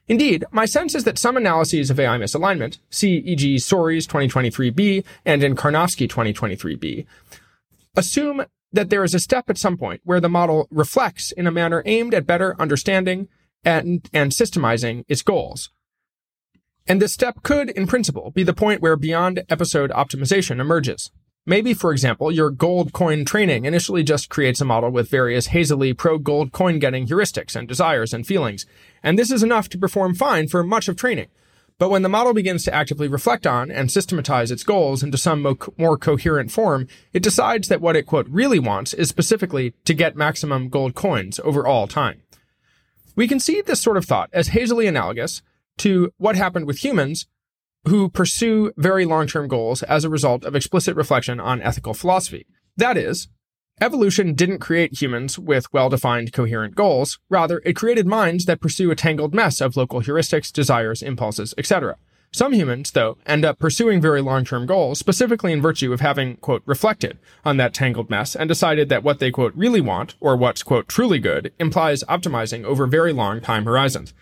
Indeed, 0.08 0.46
my 0.50 0.64
sense 0.64 0.94
is 0.94 1.04
that 1.04 1.18
some 1.18 1.36
analyses 1.36 1.90
of 1.90 2.00
AI 2.00 2.16
misalignment, 2.16 2.78
see 2.88 3.16
e.g. 3.18 3.56
Soares 3.56 4.08
2023b 4.08 5.04
and 5.26 5.42
in 5.42 5.54
Karnofsky 5.54 6.08
2023b, 6.08 7.04
assume 7.94 8.46
that 8.72 8.88
there 8.88 9.04
is 9.04 9.14
a 9.14 9.20
step 9.20 9.50
at 9.50 9.58
some 9.58 9.76
point 9.76 10.00
where 10.04 10.20
the 10.20 10.30
model 10.30 10.66
reflects 10.70 11.30
in 11.30 11.46
a 11.46 11.52
manner 11.52 11.82
aimed 11.84 12.14
at 12.14 12.26
better 12.26 12.56
understanding 12.58 13.28
and, 13.64 14.08
and 14.12 14.32
systemizing 14.32 15.04
its 15.08 15.22
goals. 15.22 15.70
And 16.86 17.00
this 17.00 17.14
step 17.14 17.42
could, 17.42 17.70
in 17.70 17.86
principle, 17.86 18.30
be 18.30 18.42
the 18.42 18.52
point 18.52 18.82
where 18.82 18.96
beyond 18.96 19.42
episode 19.48 19.90
optimization 19.90 20.60
emerges. 20.60 21.10
Maybe, 21.46 21.74
for 21.74 21.92
example, 21.92 22.32
your 22.32 22.50
gold 22.50 22.92
coin 22.92 23.24
training 23.24 23.66
initially 23.66 24.02
just 24.02 24.30
creates 24.30 24.62
a 24.62 24.64
model 24.64 24.90
with 24.90 25.10
various 25.10 25.48
hazily 25.48 25.92
pro 25.92 26.16
gold 26.18 26.52
coin 26.52 26.78
getting 26.78 27.06
heuristics 27.06 27.54
and 27.54 27.68
desires 27.68 28.14
and 28.14 28.26
feelings, 28.26 28.64
and 29.02 29.18
this 29.18 29.30
is 29.30 29.42
enough 29.42 29.68
to 29.70 29.78
perform 29.78 30.14
fine 30.14 30.48
for 30.48 30.64
much 30.64 30.88
of 30.88 30.96
training. 30.96 31.28
But 31.76 31.90
when 31.90 32.02
the 32.02 32.08
model 32.08 32.32
begins 32.32 32.64
to 32.64 32.74
actively 32.74 33.08
reflect 33.08 33.46
on 33.46 33.70
and 33.70 33.90
systematize 33.90 34.50
its 34.50 34.62
goals 34.62 35.02
into 35.02 35.18
some 35.18 35.42
mo- 35.42 35.58
more 35.76 35.98
coherent 35.98 36.50
form, 36.50 36.86
it 37.12 37.22
decides 37.22 37.68
that 37.68 37.80
what 37.80 37.96
it 37.96 38.06
quote 38.06 38.28
really 38.28 38.58
wants 38.58 38.94
is 38.94 39.08
specifically 39.08 39.74
to 39.84 39.92
get 39.92 40.16
maximum 40.16 40.68
gold 40.68 40.94
coins 40.94 41.40
over 41.40 41.66
all 41.66 41.86
time. 41.86 42.22
We 43.16 43.28
can 43.28 43.40
see 43.40 43.60
this 43.60 43.80
sort 43.80 43.96
of 43.96 44.04
thought 44.04 44.30
as 44.32 44.48
hazily 44.48 44.86
analogous 44.86 45.42
to 45.78 46.12
what 46.18 46.36
happened 46.36 46.66
with 46.66 46.84
humans 46.84 47.26
who 47.86 48.08
pursue 48.08 48.72
very 48.76 49.04
long-term 49.04 49.48
goals 49.48 49.82
as 49.82 50.04
a 50.04 50.10
result 50.10 50.44
of 50.44 50.56
explicit 50.56 50.96
reflection 50.96 51.38
on 51.38 51.60
ethical 51.60 51.94
philosophy. 51.94 52.46
That 52.76 52.96
is, 52.96 53.28
evolution 53.80 54.34
didn't 54.34 54.58
create 54.58 55.00
humans 55.00 55.38
with 55.38 55.72
well-defined 55.72 56.32
coherent 56.32 56.74
goals. 56.74 57.18
Rather, 57.28 57.60
it 57.64 57.76
created 57.76 58.06
minds 58.06 58.46
that 58.46 58.60
pursue 58.60 58.90
a 58.90 58.96
tangled 58.96 59.34
mess 59.34 59.60
of 59.60 59.76
local 59.76 60.00
heuristics, 60.00 60.52
desires, 60.52 61.02
impulses, 61.02 61.54
etc. 61.58 61.96
Some 62.34 62.52
humans, 62.52 62.90
though, 62.90 63.16
end 63.26 63.44
up 63.44 63.60
pursuing 63.60 64.00
very 64.00 64.20
long 64.20 64.44
term 64.44 64.66
goals 64.66 64.98
specifically 64.98 65.52
in 65.52 65.62
virtue 65.62 65.92
of 65.92 66.00
having, 66.00 66.34
quote, 66.38 66.64
reflected 66.66 67.16
on 67.44 67.58
that 67.58 67.72
tangled 67.72 68.10
mess 68.10 68.34
and 68.34 68.48
decided 68.48 68.88
that 68.88 69.04
what 69.04 69.20
they, 69.20 69.30
quote, 69.30 69.54
really 69.54 69.80
want, 69.80 70.16
or 70.18 70.36
what's, 70.36 70.64
quote, 70.64 70.88
truly 70.88 71.20
good, 71.20 71.52
implies 71.60 72.02
optimizing 72.08 72.64
over 72.64 72.88
very 72.88 73.12
long 73.12 73.40
time 73.40 73.66
horizons. 73.66 74.14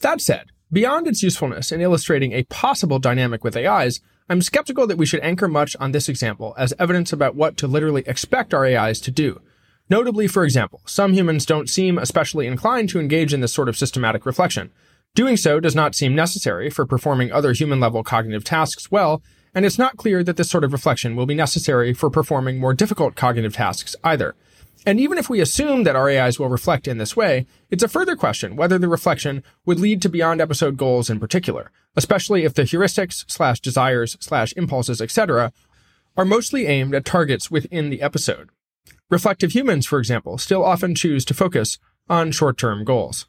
That 0.00 0.20
said, 0.20 0.48
beyond 0.70 1.06
its 1.06 1.22
usefulness 1.22 1.72
in 1.72 1.80
illustrating 1.80 2.32
a 2.32 2.42
possible 2.44 2.98
dynamic 2.98 3.42
with 3.42 3.56
AIs, 3.56 4.02
I'm 4.28 4.42
skeptical 4.42 4.86
that 4.86 4.98
we 4.98 5.06
should 5.06 5.20
anchor 5.20 5.48
much 5.48 5.74
on 5.80 5.92
this 5.92 6.10
example 6.10 6.54
as 6.58 6.74
evidence 6.78 7.14
about 7.14 7.34
what 7.34 7.56
to 7.56 7.66
literally 7.66 8.02
expect 8.06 8.52
our 8.52 8.66
AIs 8.66 9.00
to 9.00 9.10
do. 9.10 9.40
Notably, 9.88 10.26
for 10.26 10.44
example, 10.44 10.82
some 10.84 11.14
humans 11.14 11.46
don't 11.46 11.70
seem 11.70 11.96
especially 11.96 12.46
inclined 12.46 12.90
to 12.90 13.00
engage 13.00 13.32
in 13.32 13.40
this 13.40 13.54
sort 13.54 13.70
of 13.70 13.78
systematic 13.78 14.26
reflection. 14.26 14.70
Doing 15.18 15.36
so 15.36 15.58
does 15.58 15.74
not 15.74 15.96
seem 15.96 16.14
necessary 16.14 16.70
for 16.70 16.86
performing 16.86 17.32
other 17.32 17.52
human 17.52 17.80
level 17.80 18.04
cognitive 18.04 18.44
tasks 18.44 18.88
well, 18.88 19.20
and 19.52 19.66
it's 19.66 19.76
not 19.76 19.96
clear 19.96 20.22
that 20.22 20.36
this 20.36 20.48
sort 20.48 20.62
of 20.62 20.72
reflection 20.72 21.16
will 21.16 21.26
be 21.26 21.34
necessary 21.34 21.92
for 21.92 22.08
performing 22.08 22.60
more 22.60 22.72
difficult 22.72 23.16
cognitive 23.16 23.52
tasks 23.52 23.96
either. 24.04 24.36
And 24.86 25.00
even 25.00 25.18
if 25.18 25.28
we 25.28 25.40
assume 25.40 25.82
that 25.82 25.96
our 25.96 26.08
AIs 26.08 26.38
will 26.38 26.48
reflect 26.48 26.86
in 26.86 26.98
this 26.98 27.16
way, 27.16 27.46
it's 27.68 27.82
a 27.82 27.88
further 27.88 28.14
question 28.14 28.54
whether 28.54 28.78
the 28.78 28.86
reflection 28.86 29.42
would 29.66 29.80
lead 29.80 30.00
to 30.02 30.08
beyond 30.08 30.40
episode 30.40 30.76
goals 30.76 31.10
in 31.10 31.18
particular, 31.18 31.72
especially 31.96 32.44
if 32.44 32.54
the 32.54 32.62
heuristics 32.62 33.24
slash 33.26 33.58
desires 33.58 34.16
slash 34.20 34.52
impulses, 34.52 35.02
etc., 35.02 35.52
are 36.16 36.24
mostly 36.24 36.68
aimed 36.68 36.94
at 36.94 37.04
targets 37.04 37.50
within 37.50 37.90
the 37.90 38.02
episode. 38.02 38.50
Reflective 39.10 39.50
humans, 39.50 39.84
for 39.84 39.98
example, 39.98 40.38
still 40.38 40.64
often 40.64 40.94
choose 40.94 41.24
to 41.24 41.34
focus 41.34 41.80
on 42.08 42.30
short-term 42.30 42.84
goals. 42.84 43.26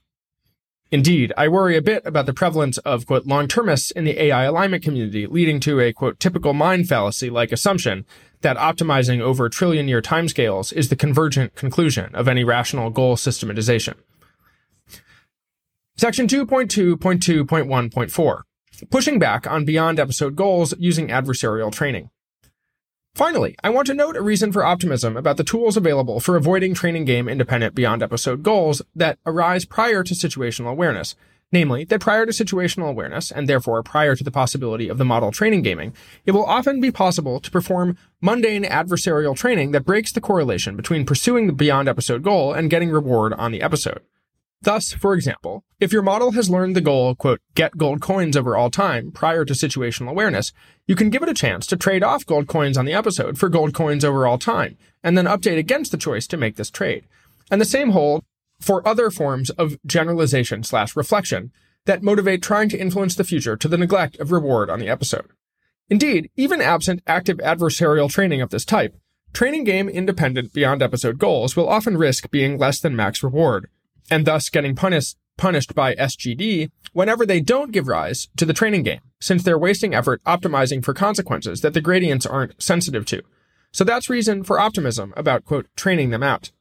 Indeed, 0.91 1.31
I 1.37 1.47
worry 1.47 1.77
a 1.77 1.83
bit 1.83 2.01
about 2.03 2.25
the 2.25 2.33
prevalence 2.33 2.79
of, 2.79 3.05
quote, 3.05 3.27
long-termists 3.27 3.91
in 3.91 4.05
the 4.05 4.19
AI 4.19 4.45
alignment 4.45 4.83
community, 4.83 5.27
leading 5.27 5.59
to 5.59 5.79
a, 5.79 5.93
quote, 5.93 6.19
typical 6.19 6.53
mind 6.53 6.89
fallacy-like 6.89 7.51
assumption 7.51 8.07
that 8.41 8.57
optimizing 8.57 9.21
over 9.21 9.49
trillion-year 9.49 10.01
timescales 10.01 10.73
is 10.73 10.89
the 10.89 10.95
convergent 10.95 11.53
conclusion 11.53 12.15
of 12.15 12.27
any 12.27 12.43
rational 12.43 12.89
goal 12.89 13.17
systematization. 13.17 13.93
Section 15.95 16.27
2.2.2.1.4. 16.27 18.41
Pushing 18.89 19.19
back 19.19 19.45
on 19.45 19.65
beyond 19.65 19.99
episode 19.99 20.35
goals 20.35 20.73
using 20.79 21.09
adversarial 21.09 21.71
training. 21.71 22.09
Finally, 23.15 23.55
I 23.63 23.69
want 23.69 23.87
to 23.87 23.93
note 23.93 24.15
a 24.15 24.21
reason 24.21 24.51
for 24.51 24.63
optimism 24.63 25.17
about 25.17 25.37
the 25.37 25.43
tools 25.43 25.75
available 25.75 26.19
for 26.19 26.35
avoiding 26.37 26.73
training 26.73 27.05
game 27.05 27.27
independent 27.27 27.75
beyond 27.75 28.01
episode 28.01 28.43
goals 28.43 28.81
that 28.95 29.19
arise 29.25 29.65
prior 29.65 30.03
to 30.03 30.13
situational 30.13 30.71
awareness. 30.71 31.15
Namely, 31.51 31.83
that 31.85 31.99
prior 31.99 32.27
to 32.27 32.31
situational 32.31 32.89
awareness, 32.89 33.31
and 33.31 33.49
therefore 33.49 33.81
prior 33.81 34.15
to 34.15 34.23
the 34.23 34.29
possibility 34.29 34.87
of 34.87 34.99
the 34.99 35.05
model 35.05 35.31
training 35.31 35.63
gaming, 35.63 35.93
it 36.25 36.31
will 36.31 36.45
often 36.45 36.79
be 36.79 36.91
possible 36.91 37.39
to 37.39 37.49
perform 37.49 37.97
mundane 38.21 38.63
adversarial 38.63 39.35
training 39.35 39.71
that 39.71 39.85
breaks 39.85 40.11
the 40.11 40.21
correlation 40.21 40.75
between 40.75 41.07
pursuing 41.07 41.47
the 41.47 41.53
beyond 41.53 41.89
episode 41.89 42.21
goal 42.21 42.53
and 42.53 42.69
getting 42.69 42.91
reward 42.91 43.33
on 43.33 43.51
the 43.51 43.63
episode. 43.63 44.01
Thus, 44.61 44.91
for 44.91 45.13
example, 45.13 45.63
if 45.79 45.93
your 45.93 46.01
model 46.01 46.31
has 46.31 46.49
learned 46.49 46.75
the 46.75 46.81
goal, 46.81 47.15
quote, 47.15 47.39
get 47.55 47.77
gold 47.77 48.01
coins 48.01 48.35
over 48.35 48.57
all 48.57 48.69
time 48.69 49.11
prior 49.11 49.45
to 49.45 49.53
situational 49.53 50.09
awareness, 50.09 50.51
you 50.85 50.95
can 50.95 51.09
give 51.09 51.23
it 51.23 51.29
a 51.29 51.33
chance 51.33 51.65
to 51.67 51.77
trade 51.77 52.03
off 52.03 52.25
gold 52.25 52.47
coins 52.47 52.77
on 52.77 52.83
the 52.83 52.93
episode 52.93 53.37
for 53.37 53.47
gold 53.47 53.73
coins 53.73 54.03
over 54.03 54.27
all 54.27 54.37
time, 54.37 54.77
and 55.01 55.17
then 55.17 55.25
update 55.25 55.57
against 55.57 55.91
the 55.91 55.97
choice 55.97 56.27
to 56.27 56.37
make 56.37 56.57
this 56.57 56.69
trade. 56.69 57.05
And 57.49 57.61
the 57.61 57.65
same 57.65 57.91
hold 57.91 58.25
for 58.59 58.85
other 58.85 59.09
forms 59.09 59.49
of 59.51 59.77
generalization 59.85 60.63
slash 60.63 60.95
reflection 60.95 61.53
that 61.85 62.03
motivate 62.03 62.41
trying 62.41 62.67
to 62.69 62.77
influence 62.77 63.15
the 63.15 63.23
future 63.23 63.55
to 63.55 63.67
the 63.69 63.77
neglect 63.77 64.17
of 64.19 64.33
reward 64.33 64.69
on 64.69 64.79
the 64.79 64.89
episode. 64.89 65.27
Indeed, 65.89 66.29
even 66.35 66.61
absent 66.61 67.01
active 67.07 67.37
adversarial 67.37 68.09
training 68.09 68.41
of 68.41 68.49
this 68.49 68.65
type, 68.65 68.97
training 69.31 69.63
game 69.63 69.87
independent 69.87 70.53
beyond 70.53 70.83
episode 70.83 71.17
goals 71.17 71.55
will 71.55 71.69
often 71.69 71.97
risk 71.97 72.29
being 72.29 72.57
less 72.57 72.81
than 72.81 72.95
max 72.95 73.23
reward, 73.23 73.69
and 74.09 74.25
thus 74.25 74.49
getting 74.49 74.75
punished 74.75 75.17
punished 75.37 75.73
by 75.73 75.95
SGD 75.95 76.69
whenever 76.91 77.25
they 77.25 77.39
don't 77.39 77.71
give 77.71 77.87
rise 77.87 78.27
to 78.35 78.45
the 78.45 78.53
training 78.53 78.83
game, 78.83 78.99
since 79.21 79.41
they're 79.41 79.57
wasting 79.57 79.95
effort 79.95 80.21
optimizing 80.25 80.83
for 80.83 80.93
consequences 80.93 81.61
that 81.61 81.73
the 81.73 81.81
gradients 81.81 82.25
aren't 82.25 82.61
sensitive 82.61 83.05
to. 83.05 83.21
So 83.71 83.83
that's 83.83 84.09
reason 84.09 84.43
for 84.43 84.59
optimism 84.59 85.13
about, 85.15 85.45
quote, 85.45 85.67
training 85.77 86.09
them 86.09 86.23
out. 86.23 86.51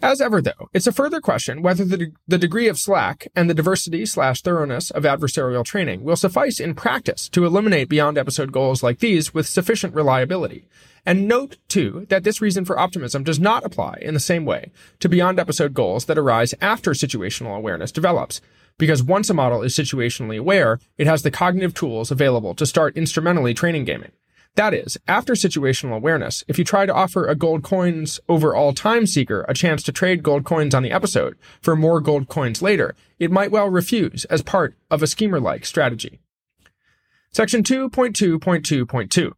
As 0.00 0.20
ever, 0.20 0.40
though, 0.40 0.70
it's 0.72 0.86
a 0.86 0.92
further 0.92 1.20
question 1.20 1.60
whether 1.60 1.84
the, 1.84 1.96
de- 1.96 2.12
the 2.28 2.38
degree 2.38 2.68
of 2.68 2.78
slack 2.78 3.26
and 3.34 3.50
the 3.50 3.54
diversity 3.54 4.06
slash 4.06 4.42
thoroughness 4.42 4.92
of 4.92 5.02
adversarial 5.02 5.64
training 5.64 6.04
will 6.04 6.14
suffice 6.14 6.60
in 6.60 6.76
practice 6.76 7.28
to 7.30 7.44
eliminate 7.44 7.88
beyond 7.88 8.16
episode 8.16 8.52
goals 8.52 8.80
like 8.80 9.00
these 9.00 9.34
with 9.34 9.48
sufficient 9.48 9.96
reliability. 9.96 10.68
And 11.04 11.26
note, 11.26 11.56
too, 11.66 12.06
that 12.10 12.22
this 12.22 12.40
reason 12.40 12.64
for 12.64 12.78
optimism 12.78 13.24
does 13.24 13.40
not 13.40 13.64
apply 13.66 13.98
in 14.00 14.14
the 14.14 14.20
same 14.20 14.44
way 14.44 14.70
to 15.00 15.08
beyond 15.08 15.40
episode 15.40 15.74
goals 15.74 16.04
that 16.04 16.18
arise 16.18 16.54
after 16.60 16.92
situational 16.92 17.56
awareness 17.56 17.90
develops. 17.90 18.40
Because 18.78 19.02
once 19.02 19.28
a 19.28 19.34
model 19.34 19.62
is 19.62 19.74
situationally 19.74 20.38
aware, 20.38 20.78
it 20.96 21.08
has 21.08 21.22
the 21.22 21.32
cognitive 21.32 21.74
tools 21.74 22.12
available 22.12 22.54
to 22.54 22.66
start 22.66 22.96
instrumentally 22.96 23.52
training 23.52 23.84
gaming. 23.84 24.12
That 24.58 24.74
is, 24.74 24.98
after 25.06 25.34
situational 25.34 25.94
awareness, 25.94 26.42
if 26.48 26.58
you 26.58 26.64
try 26.64 26.84
to 26.84 26.92
offer 26.92 27.28
a 27.28 27.36
gold 27.36 27.62
coins 27.62 28.18
over 28.28 28.56
all 28.56 28.72
time 28.72 29.06
seeker 29.06 29.46
a 29.48 29.54
chance 29.54 29.84
to 29.84 29.92
trade 29.92 30.24
gold 30.24 30.44
coins 30.44 30.74
on 30.74 30.82
the 30.82 30.90
episode 30.90 31.36
for 31.62 31.76
more 31.76 32.00
gold 32.00 32.28
coins 32.28 32.60
later, 32.60 32.96
it 33.20 33.30
might 33.30 33.52
well 33.52 33.70
refuse 33.70 34.24
as 34.24 34.42
part 34.42 34.74
of 34.90 35.00
a 35.00 35.06
schemer 35.06 35.38
like 35.38 35.64
strategy. 35.64 36.18
Section 37.30 37.62
2.2.2.2 37.62 39.30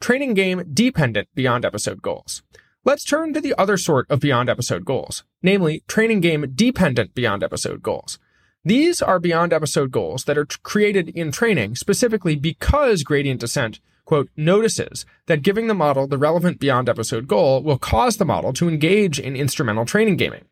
Training 0.00 0.34
game 0.34 0.62
dependent 0.72 1.26
beyond 1.34 1.64
episode 1.64 2.00
goals. 2.00 2.44
Let's 2.84 3.02
turn 3.02 3.34
to 3.34 3.40
the 3.40 3.56
other 3.58 3.76
sort 3.76 4.08
of 4.08 4.20
beyond 4.20 4.48
episode 4.48 4.84
goals, 4.84 5.24
namely 5.42 5.82
training 5.88 6.20
game 6.20 6.52
dependent 6.54 7.16
beyond 7.16 7.42
episode 7.42 7.82
goals. 7.82 8.20
These 8.64 9.02
are 9.02 9.18
beyond 9.18 9.52
episode 9.52 9.90
goals 9.90 10.22
that 10.26 10.38
are 10.38 10.46
created 10.62 11.08
in 11.08 11.32
training 11.32 11.74
specifically 11.74 12.36
because 12.36 13.02
gradient 13.02 13.40
descent 13.40 13.80
quote, 14.04 14.28
notices 14.36 15.06
that 15.26 15.42
giving 15.42 15.66
the 15.66 15.74
model 15.74 16.06
the 16.06 16.18
relevant 16.18 16.58
beyond 16.58 16.88
episode 16.88 17.28
goal 17.28 17.62
will 17.62 17.78
cause 17.78 18.16
the 18.16 18.24
model 18.24 18.52
to 18.54 18.68
engage 18.68 19.18
in 19.18 19.36
instrumental 19.36 19.84
training 19.84 20.16
gaming. 20.16 20.44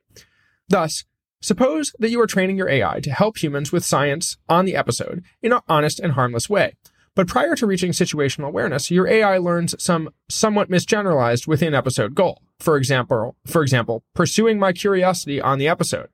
Thus, 0.69 1.05
suppose 1.41 1.93
that 1.99 2.11
you 2.11 2.21
are 2.21 2.27
training 2.27 2.57
your 2.57 2.69
AI 2.69 3.01
to 3.01 3.11
help 3.11 3.39
humans 3.39 3.73
with 3.73 3.85
science 3.85 4.37
on 4.49 4.65
the 4.65 4.77
episode 4.77 5.25
in 5.43 5.53
an 5.53 5.61
honest 5.69 5.99
and 6.01 6.13
harmless 6.13 6.49
way. 6.49 6.75
But 7.17 7.27
prior 7.27 7.57
to 7.57 7.67
reaching 7.67 7.91
situational 7.91 8.47
awareness, 8.47 8.91
your 8.91 9.09
AI 9.09 9.39
learns 9.39 9.75
some 9.83 10.11
somewhat 10.29 10.71
misgeneralized 10.71 11.47
within 11.47 11.75
episode 11.75 12.15
goal. 12.15 12.41
For 12.61 12.77
example, 12.77 13.37
for 13.47 13.63
example, 13.63 14.05
pursuing 14.15 14.59
my 14.59 14.73
curiosity 14.73 15.41
on 15.41 15.59
the 15.59 15.69
episode. 15.69 16.09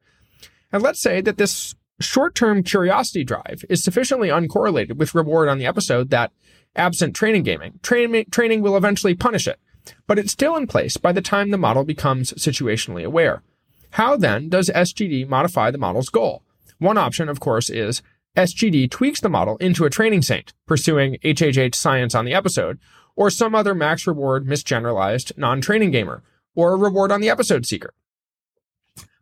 And 0.73 0.83
let's 0.83 1.01
say 1.01 1.21
that 1.21 1.37
this 1.37 1.75
short-term 2.01 2.63
curiosity 2.63 3.25
drive 3.25 3.65
is 3.69 3.85
sufficiently 3.85 4.29
uncorrelated 4.29 4.97
with 4.97 5.15
reward 5.15 5.49
on 5.49 5.59
the 5.59 5.67
episode 5.67 6.11
that 6.11 6.33
absent 6.77 7.17
training 7.17 7.43
gaming. 7.43 7.79
Train, 7.83 8.25
training 8.31 8.63
will 8.63 8.77
eventually 8.77 9.15
punish 9.15 9.49
it, 9.49 9.59
but 10.07 10.19
it's 10.19 10.33
still 10.33 10.57
in 10.57 10.67
place 10.67 10.97
by 10.97 11.13
the 11.13 11.23
time 11.23 11.51
the 11.51 11.59
model 11.59 11.85
becomes 11.85 12.33
situationally 12.35 13.05
aware. 13.05 13.43
How 13.91 14.17
then 14.17 14.49
does 14.49 14.71
SGD 14.71 15.29
modify 15.29 15.71
the 15.71 15.79
model's 15.79 16.09
goal? 16.09 16.43
One 16.79 16.99
option, 16.99 17.29
of 17.29 17.41
course, 17.41 17.71
is 17.71 18.03
SGD 18.37 18.91
tweaks 18.91 19.21
the 19.21 19.31
model 19.31 19.57
into 19.57 19.85
a 19.85 19.91
training 19.91 20.23
saint, 20.23 20.53
pursuing 20.67 21.17
HHH 21.25 21.75
science 21.75 22.15
on 22.15 22.27
the 22.27 22.35
episode, 22.35 22.79
or 23.17 23.31
some 23.31 23.55
other 23.55 23.75
max 23.75 24.07
reward 24.07 24.47
misgeneralized 24.47 25.37
non-training 25.39 25.91
gamer, 25.91 26.23
or 26.55 26.73
a 26.73 26.77
reward 26.77 27.11
on 27.11 27.23
the 27.23 27.31
episode 27.31 27.65
seeker. 27.65 27.95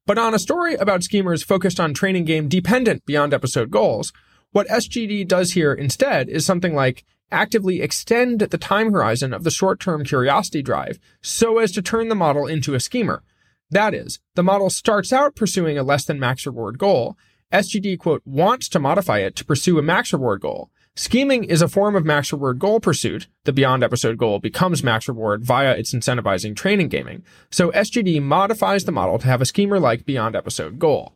But 0.07 0.19
on 0.19 0.35
a 0.35 0.39
story 0.39 0.75
about 0.75 1.05
schemers 1.05 1.43
focused 1.43 1.81
on 1.81 1.95
training 1.95 2.25
game 2.25 2.49
dependent 2.49 3.07
beyond 3.07 3.33
episode 3.33 3.71
goals, 3.71 4.13
what 4.51 4.69
SGD 4.69 5.27
does 5.27 5.53
here 5.53 5.73
instead 5.73 6.29
is 6.29 6.45
something 6.45 6.75
like 6.75 7.05
actively 7.31 7.81
extend 7.81 8.41
the 8.41 8.59
time 8.59 8.93
horizon 8.93 9.33
of 9.33 9.45
the 9.45 9.51
short-term 9.51 10.05
curiosity 10.05 10.63
drive 10.63 10.99
so 11.23 11.59
as 11.59 11.73
to 11.73 11.83
turn 11.83 12.09
the 12.09 12.15
model 12.15 12.47
into 12.47 12.75
a 12.75 12.81
schemer. 12.81 13.23
That 13.71 13.95
is, 13.95 14.21
the 14.35 14.43
model 14.43 14.71
starts 14.71 15.13
out 15.13 15.35
pursuing 15.35 15.79
a 15.79 15.83
less 15.83 16.05
than 16.05 16.21
max 16.21 16.47
reward 16.47 16.79
goal. 16.79 17.17
SGD 17.53 17.99
quote 17.99 18.23
wants 18.25 18.69
to 18.69 18.81
modify 18.81 19.19
it 19.19 19.37
to 19.37 19.45
pursue 19.45 19.79
a 19.79 19.83
max 19.83 20.13
reward 20.13 20.41
goal. 20.41 20.71
Scheming 20.97 21.43
is 21.43 21.61
a 21.61 21.67
form 21.67 21.97
of 21.97 22.05
max 22.05 22.33
reward 22.33 22.61
goal 22.61 22.79
pursuit. 22.79 23.27
The 23.45 23.53
beyond 23.53 23.83
episode 23.83 24.17
goal 24.17 24.39
becomes 24.39 24.85
max 24.85 25.09
reward 25.09 25.45
via 25.45 25.73
its 25.73 25.93
incentivizing 25.93 26.55
training 26.55 26.89
gaming. 26.89 27.25
So 27.51 27.73
SGD 27.73 28.23
modifies 28.23 28.85
the 28.85 28.93
model 28.93 29.19
to 29.19 29.27
have 29.27 29.41
a 29.41 29.47
schemer 29.47 29.81
like 29.81 30.07
beyond 30.07 30.37
episode 30.37 30.79
goal. 30.79 31.15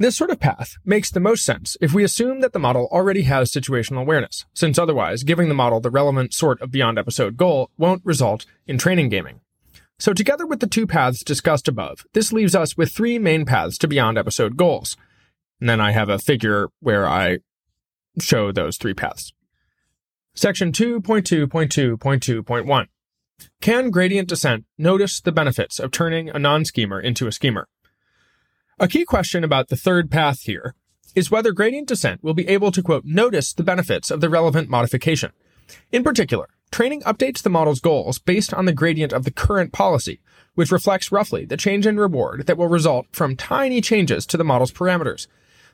This 0.00 0.16
sort 0.16 0.30
of 0.30 0.40
path 0.40 0.76
makes 0.82 1.10
the 1.10 1.20
most 1.20 1.44
sense 1.44 1.76
if 1.78 1.92
we 1.92 2.02
assume 2.02 2.40
that 2.40 2.54
the 2.54 2.58
model 2.58 2.88
already 2.90 3.24
has 3.24 3.52
situational 3.52 4.00
awareness, 4.00 4.46
since 4.54 4.78
otherwise 4.78 5.24
giving 5.24 5.50
the 5.50 5.54
model 5.54 5.78
the 5.78 5.90
relevant 5.90 6.32
sort 6.32 6.58
of 6.62 6.70
beyond 6.70 6.98
episode 6.98 7.36
goal 7.36 7.68
won't 7.76 8.00
result 8.02 8.46
in 8.66 8.78
training 8.78 9.10
gaming. 9.10 9.42
So 9.98 10.14
together 10.14 10.46
with 10.46 10.60
the 10.60 10.66
two 10.66 10.86
paths 10.86 11.22
discussed 11.22 11.68
above, 11.68 12.06
this 12.14 12.32
leaves 12.32 12.54
us 12.54 12.78
with 12.78 12.90
three 12.90 13.18
main 13.18 13.44
paths 13.44 13.76
to 13.76 13.86
beyond 13.86 14.16
episode 14.16 14.56
goals. 14.56 14.96
And 15.60 15.68
then 15.68 15.82
I 15.82 15.90
have 15.90 16.08
a 16.08 16.18
figure 16.18 16.70
where 16.80 17.06
I 17.06 17.40
show 18.18 18.52
those 18.52 18.78
three 18.78 18.94
paths. 18.94 19.34
Section 20.34 20.72
2.2.2.2.1 20.72 22.86
Can 23.60 23.90
gradient 23.90 24.30
descent 24.30 24.64
notice 24.78 25.20
the 25.20 25.30
benefits 25.30 25.78
of 25.78 25.90
turning 25.90 26.30
a 26.30 26.38
non 26.38 26.64
schemer 26.64 26.98
into 26.98 27.26
a 27.26 27.32
schemer? 27.32 27.68
A 28.82 28.88
key 28.88 29.04
question 29.04 29.44
about 29.44 29.68
the 29.68 29.76
third 29.76 30.10
path 30.10 30.40
here 30.44 30.74
is 31.14 31.30
whether 31.30 31.52
gradient 31.52 31.86
descent 31.86 32.24
will 32.24 32.32
be 32.32 32.48
able 32.48 32.72
to, 32.72 32.82
quote, 32.82 33.04
notice 33.04 33.52
the 33.52 33.62
benefits 33.62 34.10
of 34.10 34.22
the 34.22 34.30
relevant 34.30 34.70
modification. 34.70 35.32
In 35.92 36.02
particular, 36.02 36.48
training 36.70 37.02
updates 37.02 37.42
the 37.42 37.50
model's 37.50 37.80
goals 37.80 38.18
based 38.18 38.54
on 38.54 38.64
the 38.64 38.72
gradient 38.72 39.12
of 39.12 39.24
the 39.24 39.30
current 39.30 39.74
policy, 39.74 40.22
which 40.54 40.72
reflects 40.72 41.12
roughly 41.12 41.44
the 41.44 41.58
change 41.58 41.86
in 41.86 41.98
reward 41.98 42.46
that 42.46 42.56
will 42.56 42.68
result 42.68 43.04
from 43.12 43.36
tiny 43.36 43.82
changes 43.82 44.24
to 44.24 44.38
the 44.38 44.44
model's 44.44 44.72
parameters. 44.72 45.26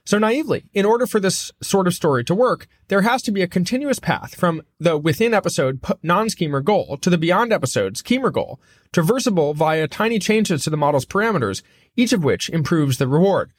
So 0.06 0.18
naively, 0.18 0.64
in 0.72 0.86
order 0.86 1.04
for 1.04 1.18
this 1.18 1.50
sort 1.60 1.88
of 1.88 1.94
story 1.94 2.22
to 2.24 2.34
work, 2.34 2.68
there 2.86 3.02
has 3.02 3.22
to 3.22 3.32
be 3.32 3.42
a 3.42 3.48
continuous 3.48 3.98
path 3.98 4.36
from 4.36 4.62
the 4.78 4.96
within 4.96 5.34
episode 5.34 5.84
non-schemer 6.00 6.60
goal 6.60 6.96
to 6.98 7.10
the 7.10 7.18
beyond 7.18 7.52
episode 7.52 7.96
schemer 7.96 8.30
goal, 8.30 8.60
traversable 8.92 9.52
via 9.52 9.88
tiny 9.88 10.20
changes 10.20 10.62
to 10.62 10.70
the 10.70 10.76
model's 10.76 11.04
parameters, 11.04 11.60
each 11.96 12.12
of 12.12 12.22
which 12.22 12.48
improves 12.50 12.98
the 12.98 13.08
reward. 13.08 13.50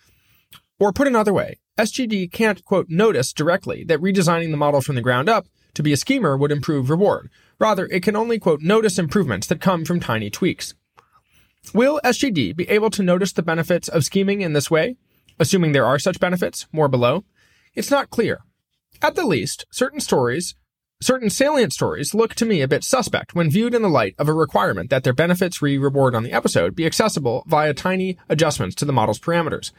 Or 0.80 0.94
put 0.94 1.08
another 1.08 1.34
way, 1.34 1.60
SGD 1.78 2.32
can't, 2.32 2.64
quote, 2.64 2.88
notice 2.88 3.34
directly 3.34 3.84
that 3.84 4.00
redesigning 4.00 4.52
the 4.52 4.58
model 4.58 4.80
from 4.80 4.96
the 4.96 5.02
ground 5.02 5.28
up 5.28 5.48
to 5.74 5.84
be 5.84 5.92
a 5.92 5.98
schemer 5.98 6.38
would 6.38 6.54
improve 6.54 6.90
reward. 6.90 7.30
Rather, 7.60 7.88
it 7.88 8.04
can 8.04 8.16
only, 8.16 8.40
quote, 8.40 8.62
notice 8.62 8.98
improvements 8.98 9.48
that 9.48 9.60
come 9.60 9.84
from 9.84 10.00
tiny 10.00 10.30
tweaks. 10.30 10.76
Will 11.74 12.00
SGD 12.06 12.56
be 12.56 12.70
able 12.70 12.90
to 12.92 13.04
notice 13.04 13.34
the 13.34 13.44
benefits 13.44 13.90
of 13.90 14.06
scheming 14.06 14.40
in 14.40 14.54
this 14.54 14.72
way? 14.72 14.96
Assuming 15.40 15.72
there 15.72 15.86
are 15.86 16.00
such 16.00 16.20
benefits, 16.20 16.66
more 16.72 16.88
below? 16.88 17.24
It's 17.76 17.92
not 17.92 18.10
clear. 18.10 18.40
At 19.02 19.16
the 19.16 19.26
least, 19.26 19.66
certain 19.70 20.00
stories, 20.00 20.56
certain 21.00 21.30
salient 21.30 21.74
stories 21.74 22.16
look 22.16 22.34
to 22.36 22.46
me 22.46 22.62
a 22.62 22.68
bit 22.68 22.84
suspect 22.84 23.36
when 23.36 23.52
viewed 23.52 23.76
in 23.76 23.84
the 23.84 23.90
light 23.90 24.16
of 24.18 24.28
a 24.28 24.34
requirement 24.34 24.90
that 24.90 25.04
their 25.04 25.14
benefits 25.14 25.62
re-reward 25.62 26.16
on 26.16 26.24
the 26.24 26.32
episode 26.32 26.76
be 26.76 26.88
accessible 26.88 27.44
via 27.46 27.76
tiny 27.76 28.18
adjustments 28.30 28.76
to 28.76 28.86
the 28.86 28.94
model's 28.94 29.20
parameters. 29.20 29.72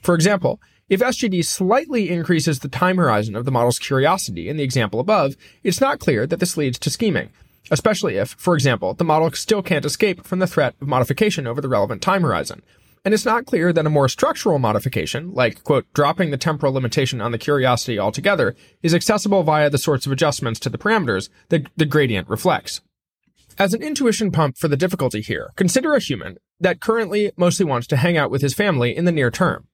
For 0.00 0.14
example, 0.14 0.60
if 0.88 1.00
SGD 1.00 1.44
slightly 1.44 2.10
increases 2.10 2.60
the 2.60 2.68
time 2.68 2.98
horizon 2.98 3.34
of 3.34 3.46
the 3.46 3.50
model's 3.50 3.80
curiosity 3.80 4.48
in 4.48 4.56
the 4.56 4.62
example 4.62 5.00
above, 5.00 5.34
it's 5.64 5.80
not 5.80 5.98
clear 5.98 6.24
that 6.26 6.38
this 6.38 6.56
leads 6.56 6.78
to 6.78 6.90
scheming, 6.90 7.30
especially 7.72 8.16
if, 8.16 8.30
for 8.30 8.54
example, 8.54 8.94
the 8.94 9.02
model 9.02 9.32
still 9.32 9.62
can't 9.62 9.86
escape 9.86 10.24
from 10.24 10.38
the 10.38 10.46
threat 10.46 10.76
of 10.80 10.86
modification 10.86 11.48
over 11.48 11.60
the 11.60 11.68
relevant 11.68 12.00
time 12.00 12.22
horizon 12.22 12.62
and 13.04 13.12
it's 13.12 13.24
not 13.24 13.44
clear 13.44 13.72
that 13.72 13.86
a 13.86 13.90
more 13.90 14.08
structural 14.08 14.58
modification, 14.58 15.32
like, 15.32 15.62
quote, 15.62 15.86
dropping 15.92 16.30
the 16.30 16.38
temporal 16.38 16.72
limitation 16.72 17.20
on 17.20 17.32
the 17.32 17.38
curiosity 17.38 17.98
altogether, 17.98 18.56
is 18.82 18.94
accessible 18.94 19.42
via 19.42 19.68
the 19.68 19.78
sorts 19.78 20.06
of 20.06 20.12
adjustments 20.12 20.58
to 20.60 20.70
the 20.70 20.78
parameters 20.78 21.28
that 21.50 21.66
the 21.76 21.84
gradient 21.84 22.28
reflects. 22.28 22.80
As 23.58 23.74
an 23.74 23.82
intuition 23.82 24.30
pump 24.32 24.56
for 24.56 24.68
the 24.68 24.76
difficulty 24.76 25.20
here, 25.20 25.50
consider 25.54 25.94
a 25.94 26.00
human 26.00 26.38
that 26.58 26.80
currently 26.80 27.30
mostly 27.36 27.66
wants 27.66 27.86
to 27.88 27.96
hang 27.96 28.16
out 28.16 28.30
with 28.30 28.42
his 28.42 28.54
family 28.54 28.96
in 28.96 29.04
the 29.04 29.12
near 29.12 29.30
term. 29.30 29.68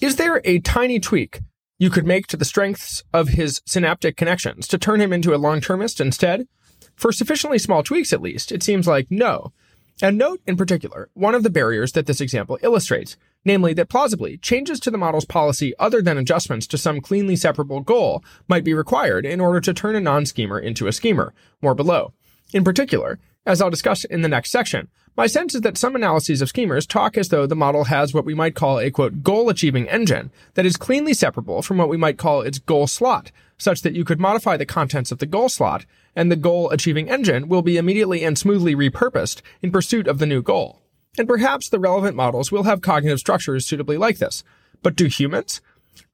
Is 0.00 0.16
there 0.16 0.40
a 0.44 0.60
tiny 0.60 0.98
tweak 0.98 1.40
you 1.78 1.90
could 1.90 2.06
make 2.06 2.26
to 2.28 2.36
the 2.36 2.44
strengths 2.44 3.04
of 3.12 3.28
his 3.28 3.60
synaptic 3.66 4.16
connections 4.16 4.66
to 4.68 4.78
turn 4.78 5.00
him 5.00 5.12
into 5.12 5.34
a 5.34 5.38
long-termist 5.38 6.00
instead? 6.00 6.48
For 6.96 7.12
sufficiently 7.12 7.58
small 7.58 7.82
tweaks, 7.82 8.12
at 8.12 8.22
least, 8.22 8.50
it 8.50 8.62
seems 8.62 8.86
like 8.86 9.06
no, 9.10 9.52
and 10.02 10.16
note, 10.16 10.40
in 10.46 10.56
particular, 10.56 11.10
one 11.14 11.34
of 11.34 11.42
the 11.42 11.50
barriers 11.50 11.92
that 11.92 12.06
this 12.06 12.20
example 12.20 12.58
illustrates, 12.62 13.16
namely 13.44 13.74
that 13.74 13.88
plausibly, 13.88 14.36
changes 14.38 14.80
to 14.80 14.90
the 14.90 14.98
model's 14.98 15.24
policy 15.24 15.74
other 15.78 16.00
than 16.00 16.18
adjustments 16.18 16.66
to 16.68 16.78
some 16.78 17.00
cleanly 17.00 17.36
separable 17.36 17.80
goal 17.80 18.24
might 18.48 18.64
be 18.64 18.74
required 18.74 19.26
in 19.26 19.40
order 19.40 19.60
to 19.60 19.74
turn 19.74 19.94
a 19.94 20.00
non-schemer 20.00 20.58
into 20.58 20.86
a 20.86 20.92
schemer, 20.92 21.34
more 21.60 21.74
below. 21.74 22.12
In 22.52 22.64
particular, 22.64 23.18
as 23.46 23.60
I'll 23.60 23.70
discuss 23.70 24.04
in 24.04 24.22
the 24.22 24.28
next 24.28 24.50
section, 24.50 24.88
my 25.20 25.26
sense 25.26 25.54
is 25.54 25.60
that 25.60 25.76
some 25.76 25.94
analyses 25.94 26.40
of 26.40 26.48
schemers 26.48 26.86
talk 26.86 27.18
as 27.18 27.28
though 27.28 27.44
the 27.44 27.54
model 27.54 27.84
has 27.84 28.14
what 28.14 28.24
we 28.24 28.32
might 28.32 28.54
call 28.54 28.80
a 28.80 28.90
quote, 28.90 29.22
goal 29.22 29.50
achieving 29.50 29.86
engine 29.86 30.30
that 30.54 30.64
is 30.64 30.78
cleanly 30.78 31.12
separable 31.12 31.60
from 31.60 31.76
what 31.76 31.90
we 31.90 31.98
might 31.98 32.16
call 32.16 32.40
its 32.40 32.58
goal 32.58 32.86
slot, 32.86 33.30
such 33.58 33.82
that 33.82 33.92
you 33.92 34.02
could 34.02 34.18
modify 34.18 34.56
the 34.56 34.64
contents 34.64 35.12
of 35.12 35.18
the 35.18 35.26
goal 35.26 35.50
slot 35.50 35.84
and 36.16 36.32
the 36.32 36.36
goal 36.36 36.70
achieving 36.70 37.10
engine 37.10 37.48
will 37.48 37.60
be 37.60 37.76
immediately 37.76 38.24
and 38.24 38.38
smoothly 38.38 38.74
repurposed 38.74 39.42
in 39.60 39.70
pursuit 39.70 40.08
of 40.08 40.20
the 40.20 40.24
new 40.24 40.40
goal. 40.40 40.80
And 41.18 41.28
perhaps 41.28 41.68
the 41.68 41.78
relevant 41.78 42.16
models 42.16 42.50
will 42.50 42.62
have 42.62 42.80
cognitive 42.80 43.18
structures 43.18 43.66
suitably 43.66 43.98
like 43.98 44.16
this. 44.16 44.42
But 44.82 44.96
do 44.96 45.04
humans? 45.04 45.60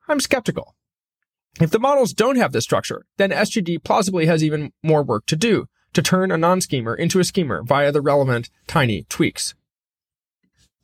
I'm 0.08 0.18
skeptical. 0.18 0.74
If 1.60 1.70
the 1.70 1.78
models 1.78 2.12
don't 2.12 2.38
have 2.38 2.50
this 2.50 2.64
structure, 2.64 3.06
then 3.18 3.30
SGD 3.30 3.84
plausibly 3.84 4.26
has 4.26 4.42
even 4.42 4.72
more 4.82 5.04
work 5.04 5.26
to 5.26 5.36
do 5.36 5.68
to 5.96 6.02
turn 6.02 6.30
a 6.30 6.36
non-schemer 6.36 6.94
into 6.94 7.20
a 7.20 7.24
schemer 7.24 7.62
via 7.62 7.90
the 7.90 8.02
relevant 8.02 8.50
tiny 8.66 9.06
tweaks. 9.08 9.54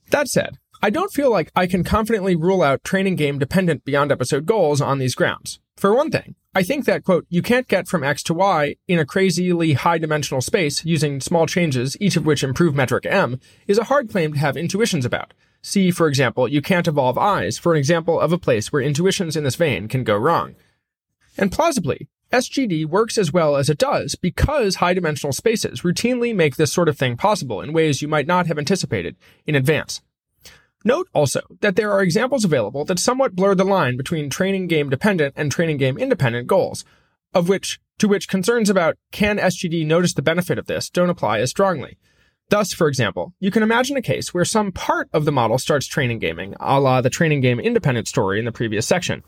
That 0.08 0.26
said, 0.26 0.56
I 0.82 0.88
don't 0.88 1.12
feel 1.12 1.30
like 1.30 1.52
I 1.54 1.66
can 1.66 1.84
confidently 1.84 2.34
rule 2.34 2.62
out 2.62 2.82
training 2.82 3.16
game 3.16 3.38
dependent 3.38 3.84
beyond 3.84 4.10
episode 4.10 4.46
goals 4.46 4.80
on 4.80 4.98
these 4.98 5.14
grounds. 5.14 5.60
For 5.76 5.94
one 5.94 6.10
thing, 6.10 6.34
I 6.54 6.62
think 6.62 6.86
that, 6.86 7.04
quote, 7.04 7.26
you 7.28 7.42
can't 7.42 7.68
get 7.68 7.88
from 7.88 8.02
X 8.02 8.22
to 8.24 8.34
Y 8.34 8.76
in 8.88 8.98
a 8.98 9.04
crazily 9.04 9.74
high 9.74 9.98
dimensional 9.98 10.40
space 10.40 10.82
using 10.82 11.20
small 11.20 11.46
changes, 11.46 11.94
each 12.00 12.16
of 12.16 12.24
which 12.24 12.42
improve 12.42 12.74
metric 12.74 13.04
M, 13.04 13.38
is 13.66 13.76
a 13.76 13.84
hard 13.84 14.10
claim 14.10 14.32
to 14.32 14.38
have 14.38 14.56
intuitions 14.56 15.04
about. 15.04 15.34
See, 15.60 15.90
for 15.90 16.08
example, 16.08 16.48
you 16.48 16.62
can't 16.62 16.88
evolve 16.88 17.18
eyes 17.18 17.58
for 17.58 17.72
an 17.72 17.78
example 17.78 18.18
of 18.18 18.32
a 18.32 18.38
place 18.38 18.72
where 18.72 18.80
intuitions 18.80 19.36
in 19.36 19.44
this 19.44 19.56
vein 19.56 19.88
can 19.88 20.04
go 20.04 20.16
wrong. 20.16 20.54
And 21.36 21.52
plausibly, 21.52 22.08
SGD 22.32 22.86
works 22.86 23.18
as 23.18 23.32
well 23.32 23.56
as 23.56 23.68
it 23.68 23.78
does 23.78 24.14
because 24.14 24.76
high 24.76 24.94
dimensional 24.94 25.32
spaces 25.32 25.82
routinely 25.82 26.34
make 26.34 26.56
this 26.56 26.72
sort 26.72 26.88
of 26.88 26.98
thing 26.98 27.16
possible 27.16 27.60
in 27.60 27.72
ways 27.72 28.00
you 28.00 28.08
might 28.08 28.26
not 28.26 28.46
have 28.46 28.58
anticipated 28.58 29.16
in 29.46 29.54
advance. 29.54 30.00
Note 30.84 31.08
also 31.12 31.42
that 31.60 31.76
there 31.76 31.92
are 31.92 32.02
examples 32.02 32.44
available 32.44 32.84
that 32.86 32.98
somewhat 32.98 33.36
blur 33.36 33.54
the 33.54 33.64
line 33.64 33.96
between 33.96 34.30
training 34.30 34.66
game 34.66 34.90
dependent 34.90 35.34
and 35.36 35.52
training 35.52 35.76
game 35.76 35.96
independent 35.96 36.46
goals, 36.46 36.84
of 37.34 37.48
which 37.48 37.78
to 37.98 38.08
which 38.08 38.28
concerns 38.28 38.68
about 38.68 38.96
can 39.12 39.38
SGD 39.38 39.86
notice 39.86 40.14
the 40.14 40.22
benefit 40.22 40.58
of 40.58 40.66
this 40.66 40.90
don't 40.90 41.10
apply 41.10 41.38
as 41.38 41.50
strongly. 41.50 41.98
Thus, 42.48 42.72
for 42.72 42.88
example, 42.88 43.32
you 43.38 43.50
can 43.50 43.62
imagine 43.62 43.96
a 43.96 44.02
case 44.02 44.34
where 44.34 44.44
some 44.44 44.72
part 44.72 45.08
of 45.12 45.24
the 45.24 45.32
model 45.32 45.58
starts 45.58 45.86
training 45.86 46.18
gaming, 46.18 46.54
a 46.58 46.80
la 46.80 47.00
the 47.00 47.10
training 47.10 47.40
game 47.40 47.60
independent 47.60 48.08
story 48.08 48.38
in 48.38 48.44
the 48.44 48.52
previous 48.52 48.86
section, 48.86 49.22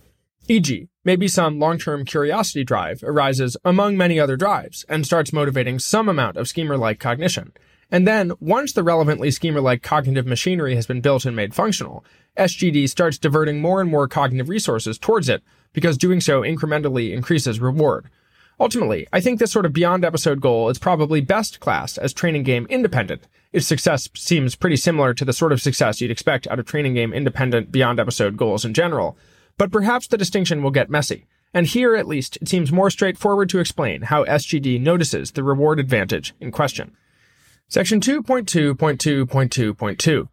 E.g., 0.46 0.88
maybe 1.04 1.26
some 1.26 1.58
long-term 1.58 2.04
curiosity 2.04 2.64
drive 2.64 3.02
arises 3.02 3.56
among 3.64 3.96
many 3.96 4.20
other 4.20 4.36
drives 4.36 4.84
and 4.88 5.06
starts 5.06 5.32
motivating 5.32 5.78
some 5.78 6.08
amount 6.08 6.36
of 6.36 6.48
schemer-like 6.48 7.00
cognition. 7.00 7.52
And 7.90 8.06
then, 8.06 8.32
once 8.40 8.72
the 8.72 8.82
relevantly 8.82 9.30
schemer-like 9.30 9.82
cognitive 9.82 10.26
machinery 10.26 10.74
has 10.74 10.86
been 10.86 11.00
built 11.00 11.24
and 11.24 11.34
made 11.34 11.54
functional, 11.54 12.04
SGD 12.36 12.88
starts 12.88 13.18
diverting 13.18 13.60
more 13.60 13.80
and 13.80 13.90
more 13.90 14.08
cognitive 14.08 14.48
resources 14.48 14.98
towards 14.98 15.28
it 15.28 15.42
because 15.72 15.96
doing 15.96 16.20
so 16.20 16.42
incrementally 16.42 17.12
increases 17.12 17.60
reward. 17.60 18.10
Ultimately, 18.60 19.06
I 19.12 19.20
think 19.20 19.38
this 19.38 19.50
sort 19.50 19.66
of 19.66 19.72
beyond 19.72 20.04
episode 20.04 20.40
goal 20.40 20.68
is 20.68 20.78
probably 20.78 21.20
best 21.20 21.58
classed 21.60 21.98
as 21.98 22.12
training 22.12 22.44
game 22.44 22.66
independent. 22.68 23.26
Its 23.52 23.66
success 23.66 24.08
seems 24.14 24.56
pretty 24.56 24.76
similar 24.76 25.14
to 25.14 25.24
the 25.24 25.32
sort 25.32 25.52
of 25.52 25.62
success 25.62 26.00
you'd 26.00 26.10
expect 26.10 26.46
out 26.48 26.58
of 26.58 26.66
training 26.66 26.94
game 26.94 27.12
independent 27.12 27.72
beyond 27.72 27.98
episode 27.98 28.36
goals 28.36 28.64
in 28.64 28.74
general, 28.74 29.16
but 29.56 29.72
perhaps 29.72 30.06
the 30.06 30.18
distinction 30.18 30.62
will 30.62 30.70
get 30.70 30.90
messy. 30.90 31.24
And 31.52 31.66
here, 31.66 31.94
at 31.94 32.08
least, 32.08 32.38
it 32.42 32.48
seems 32.48 32.72
more 32.72 32.90
straightforward 32.90 33.48
to 33.50 33.60
explain 33.60 34.02
how 34.02 34.24
SGD 34.24 34.80
notices 34.80 35.30
the 35.32 35.44
reward 35.44 35.78
advantage 35.78 36.34
in 36.40 36.50
question. 36.50 36.96
Section 37.68 38.00
2.2.2.2.2. 38.00 40.28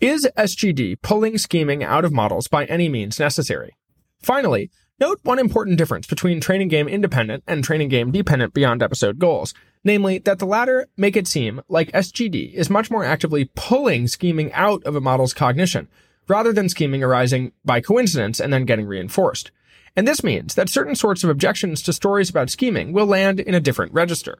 Is 0.00 0.28
SGD 0.36 1.00
pulling 1.02 1.38
scheming 1.38 1.84
out 1.84 2.04
of 2.04 2.12
models 2.12 2.48
by 2.48 2.64
any 2.66 2.88
means 2.88 3.20
necessary? 3.20 3.76
Finally, 4.22 4.70
note 4.98 5.20
one 5.22 5.38
important 5.38 5.78
difference 5.78 6.06
between 6.06 6.40
training 6.40 6.68
game 6.68 6.88
independent 6.88 7.42
and 7.46 7.64
training 7.64 7.88
game 7.88 8.10
dependent 8.10 8.52
beyond 8.52 8.82
episode 8.82 9.18
goals, 9.18 9.54
namely 9.84 10.18
that 10.18 10.38
the 10.38 10.46
latter 10.46 10.86
make 10.96 11.16
it 11.16 11.26
seem 11.26 11.60
like 11.68 11.90
SGD 11.92 12.52
is 12.54 12.70
much 12.70 12.90
more 12.90 13.04
actively 13.04 13.50
pulling 13.54 14.06
scheming 14.06 14.52
out 14.52 14.82
of 14.84 14.94
a 14.94 15.00
model's 15.00 15.34
cognition, 15.34 15.88
rather 16.28 16.52
than 16.52 16.68
scheming 16.68 17.02
arising 17.02 17.52
by 17.64 17.80
coincidence 17.80 18.40
and 18.40 18.52
then 18.52 18.64
getting 18.64 18.86
reinforced. 18.86 19.50
And 19.96 20.06
this 20.06 20.22
means 20.22 20.54
that 20.54 20.68
certain 20.68 20.94
sorts 20.94 21.24
of 21.24 21.30
objections 21.30 21.82
to 21.82 21.92
stories 21.92 22.30
about 22.30 22.50
scheming 22.50 22.92
will 22.92 23.06
land 23.06 23.40
in 23.40 23.54
a 23.54 23.60
different 23.60 23.92
register. 23.92 24.38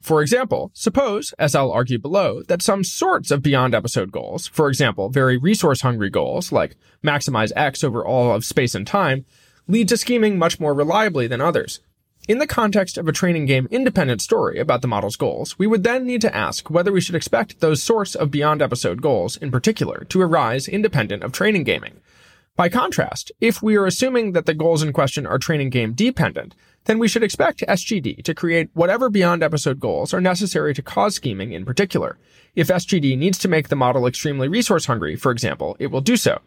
For 0.00 0.20
example, 0.20 0.72
suppose, 0.74 1.32
as 1.38 1.54
I'll 1.54 1.70
argue 1.70 1.98
below, 1.98 2.42
that 2.48 2.60
some 2.60 2.82
sorts 2.82 3.30
of 3.30 3.40
beyond 3.40 3.72
episode 3.72 4.10
goals, 4.10 4.48
for 4.48 4.68
example, 4.68 5.08
very 5.08 5.38
resource 5.38 5.82
hungry 5.82 6.10
goals 6.10 6.50
like 6.50 6.76
maximize 7.04 7.52
X 7.54 7.84
over 7.84 8.04
all 8.04 8.32
of 8.32 8.44
space 8.44 8.74
and 8.74 8.84
time, 8.84 9.24
lead 9.68 9.88
to 9.88 9.96
scheming 9.96 10.38
much 10.38 10.58
more 10.58 10.74
reliably 10.74 11.28
than 11.28 11.40
others. 11.40 11.78
In 12.28 12.38
the 12.38 12.46
context 12.46 12.98
of 12.98 13.08
a 13.08 13.12
training 13.12 13.46
game 13.46 13.66
independent 13.72 14.22
story 14.22 14.60
about 14.60 14.80
the 14.80 14.86
model's 14.86 15.16
goals, 15.16 15.58
we 15.58 15.66
would 15.66 15.82
then 15.82 16.06
need 16.06 16.20
to 16.20 16.32
ask 16.34 16.70
whether 16.70 16.92
we 16.92 17.00
should 17.00 17.16
expect 17.16 17.58
those 17.58 17.82
sorts 17.82 18.14
of 18.14 18.30
beyond 18.30 18.62
episode 18.62 19.02
goals, 19.02 19.36
in 19.36 19.50
particular, 19.50 20.06
to 20.08 20.22
arise 20.22 20.68
independent 20.68 21.24
of 21.24 21.32
training 21.32 21.64
gaming. 21.64 22.00
By 22.54 22.68
contrast, 22.68 23.32
if 23.40 23.60
we 23.60 23.74
are 23.74 23.86
assuming 23.86 24.32
that 24.32 24.46
the 24.46 24.54
goals 24.54 24.84
in 24.84 24.92
question 24.92 25.26
are 25.26 25.36
training 25.36 25.70
game 25.70 25.94
dependent, 25.94 26.54
then 26.84 27.00
we 27.00 27.08
should 27.08 27.24
expect 27.24 27.64
SGD 27.66 28.22
to 28.22 28.34
create 28.34 28.70
whatever 28.72 29.10
beyond 29.10 29.42
episode 29.42 29.80
goals 29.80 30.14
are 30.14 30.20
necessary 30.20 30.74
to 30.74 30.82
cause 30.82 31.16
scheming 31.16 31.50
in 31.50 31.64
particular. 31.64 32.18
If 32.54 32.68
SGD 32.68 33.18
needs 33.18 33.38
to 33.38 33.48
make 33.48 33.66
the 33.66 33.74
model 33.74 34.06
extremely 34.06 34.46
resource 34.46 34.86
hungry, 34.86 35.16
for 35.16 35.32
example, 35.32 35.76
it 35.80 35.88
will 35.88 36.00
do 36.00 36.16
so. 36.16 36.40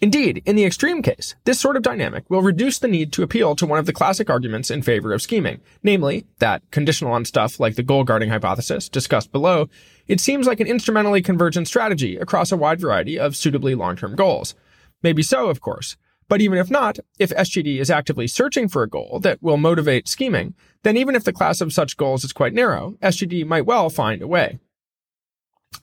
Indeed, 0.00 0.42
in 0.46 0.56
the 0.56 0.64
extreme 0.64 1.02
case, 1.02 1.34
this 1.44 1.60
sort 1.60 1.76
of 1.76 1.82
dynamic 1.82 2.28
will 2.30 2.42
reduce 2.42 2.78
the 2.78 2.88
need 2.88 3.12
to 3.12 3.22
appeal 3.22 3.56
to 3.56 3.66
one 3.66 3.78
of 3.78 3.86
the 3.86 3.92
classic 3.92 4.30
arguments 4.30 4.70
in 4.70 4.82
favor 4.82 5.12
of 5.12 5.20
scheming, 5.20 5.60
namely 5.82 6.26
that, 6.38 6.62
conditional 6.70 7.12
on 7.12 7.24
stuff 7.24 7.60
like 7.60 7.74
the 7.74 7.82
goal 7.82 8.04
guarding 8.04 8.30
hypothesis 8.30 8.88
discussed 8.88 9.32
below, 9.32 9.68
it 10.06 10.20
seems 10.20 10.46
like 10.46 10.60
an 10.60 10.66
instrumentally 10.66 11.20
convergent 11.22 11.68
strategy 11.68 12.16
across 12.16 12.50
a 12.50 12.56
wide 12.56 12.80
variety 12.80 13.18
of 13.18 13.36
suitably 13.36 13.74
long-term 13.74 14.16
goals. 14.16 14.54
Maybe 15.02 15.22
so, 15.22 15.48
of 15.48 15.60
course. 15.60 15.96
But 16.28 16.40
even 16.40 16.58
if 16.58 16.70
not, 16.70 17.00
if 17.18 17.30
SGD 17.30 17.80
is 17.80 17.90
actively 17.90 18.28
searching 18.28 18.68
for 18.68 18.84
a 18.84 18.88
goal 18.88 19.18
that 19.22 19.42
will 19.42 19.56
motivate 19.56 20.06
scheming, 20.06 20.54
then 20.84 20.96
even 20.96 21.16
if 21.16 21.24
the 21.24 21.32
class 21.32 21.60
of 21.60 21.72
such 21.72 21.96
goals 21.96 22.22
is 22.22 22.32
quite 22.32 22.54
narrow, 22.54 22.94
SGD 23.02 23.44
might 23.44 23.66
well 23.66 23.90
find 23.90 24.22
a 24.22 24.28
way. 24.28 24.60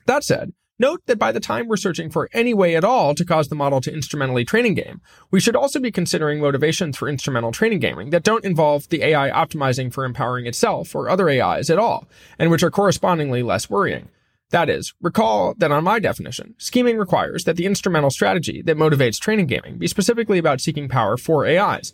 That 0.06 0.24
said, 0.24 0.54
note 0.78 1.02
that 1.06 1.18
by 1.18 1.32
the 1.32 1.40
time 1.40 1.66
we're 1.66 1.76
searching 1.76 2.10
for 2.10 2.28
any 2.32 2.54
way 2.54 2.76
at 2.76 2.84
all 2.84 3.14
to 3.14 3.24
cause 3.24 3.48
the 3.48 3.54
model 3.54 3.80
to 3.80 3.92
instrumentally 3.92 4.44
training 4.44 4.74
game, 4.74 5.00
we 5.30 5.40
should 5.40 5.56
also 5.56 5.80
be 5.80 5.90
considering 5.90 6.40
motivations 6.40 6.96
for 6.96 7.08
instrumental 7.08 7.52
training 7.52 7.80
gaming 7.80 8.10
that 8.10 8.22
don't 8.22 8.44
involve 8.44 8.88
the 8.88 9.02
AI 9.02 9.30
optimizing 9.30 9.92
for 9.92 10.04
empowering 10.04 10.46
itself 10.46 10.94
or 10.94 11.08
other 11.08 11.28
AIs 11.28 11.70
at 11.70 11.78
all, 11.78 12.06
and 12.38 12.50
which 12.50 12.62
are 12.62 12.70
correspondingly 12.70 13.42
less 13.42 13.68
worrying. 13.68 14.08
That 14.50 14.70
is, 14.70 14.94
recall 15.00 15.54
that 15.58 15.72
on 15.72 15.84
my 15.84 15.98
definition, 15.98 16.54
scheming 16.58 16.96
requires 16.96 17.44
that 17.44 17.56
the 17.56 17.66
instrumental 17.66 18.10
strategy 18.10 18.62
that 18.62 18.78
motivates 18.78 19.20
training 19.20 19.46
gaming 19.46 19.76
be 19.76 19.86
specifically 19.86 20.38
about 20.38 20.60
seeking 20.60 20.88
power 20.88 21.16
for 21.18 21.46
AIs. 21.46 21.92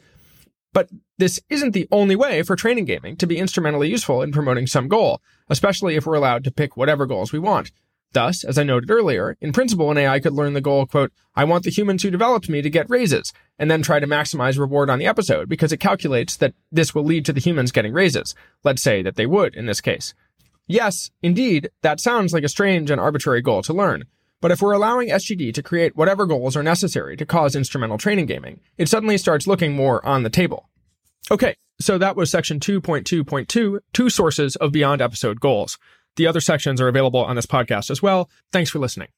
But 0.73 0.90
this 1.18 1.40
isn't 1.49 1.73
the 1.73 1.88
only 1.90 2.16
way 2.16 2.42
for 2.42 2.57
training 2.57 2.85
gaming 2.85 3.16
to 3.16 3.27
be 3.27 3.38
instrumentally 3.38 3.88
useful 3.88 4.23
in 4.23 4.33
promoting 4.33 4.66
some 4.66 4.88
goal, 4.88 5.20
especially 5.49 5.97
if 5.97 6.07
we're 6.07 6.14
allowed 6.14 6.44
to 6.44 6.51
pick 6.53 6.77
whatever 6.77 7.07
goals 7.07 7.33
we 7.33 7.38
want. 7.38 7.70
Thus, 8.14 8.44
as 8.44 8.57
I 8.57 8.62
noted 8.62 8.92
earlier, 8.92 9.37
in 9.40 9.53
principle, 9.53 9.90
an 9.90 9.98
AI 9.98 10.20
could 10.20 10.33
learn 10.33 10.55
the 10.55 10.61
goal, 10.61 10.87
quote, 10.87 11.12
I 11.35 11.42
want 11.42 11.64
the 11.64 11.70
humans 11.70 12.03
who 12.03 12.11
developed 12.11 12.48
me 12.48 12.62
to 12.62 12.70
get 12.70 12.88
raises, 12.88 13.33
and 13.59 13.68
then 13.68 13.83
try 13.83 13.98
to 13.98 14.07
maximize 14.07 14.57
reward 14.57 14.88
on 14.88 15.00
the 15.00 15.07
episode 15.07 15.48
because 15.48 15.72
it 15.72 15.81
calculates 15.81 16.37
that 16.37 16.55
this 16.70 16.94
will 16.94 17.05
lead 17.05 17.24
to 17.27 17.33
the 17.33 17.40
humans 17.40 17.72
getting 17.72 17.92
raises. 17.92 18.37
Let's 18.62 18.83
say 18.83 19.03
that 19.03 19.16
they 19.16 19.27
would 19.27 19.57
in 19.57 19.66
this 19.66 19.81
case. 19.81 20.14
Yes, 20.68 21.11
indeed, 21.22 21.70
that 21.83 22.00
sounds 22.00 22.33
like 22.33 22.44
a 22.44 22.48
strange 22.48 22.88
and 22.90 23.00
arbitrary 23.00 23.42
goal 23.42 23.62
to 23.62 23.74
learn. 23.74 24.05
But 24.40 24.53
if 24.53 24.62
we're 24.62 24.72
allowing 24.72 25.09
SGD 25.09 25.53
to 25.53 25.62
create 25.62 25.96
whatever 25.96 26.24
goals 26.24 26.57
are 26.57 26.62
necessary 26.62 27.16
to 27.16 27.27
cause 27.27 27.57
instrumental 27.57 27.98
training 27.98 28.27
gaming, 28.27 28.61
it 28.79 28.88
suddenly 28.88 29.18
starts 29.18 29.48
looking 29.48 29.72
more 29.72 30.05
on 30.07 30.22
the 30.22 30.31
table. 30.31 30.68
Okay, 31.31 31.57
so 31.81 31.98
that 31.98 32.14
was 32.14 32.31
section 32.31 32.61
2.2.2, 32.61 33.81
two 33.92 34.11
sources 34.11 34.55
of 34.57 34.70
beyond 34.70 35.03
episode 35.03 35.40
goals. 35.40 35.79
The 36.16 36.27
other 36.27 36.40
sections 36.40 36.81
are 36.81 36.88
available 36.88 37.24
on 37.24 37.37
this 37.37 37.46
podcast 37.46 37.90
as 37.90 38.03
well. 38.03 38.31
Thanks 38.53 38.70
for 38.70 38.79
listening. 38.79 39.09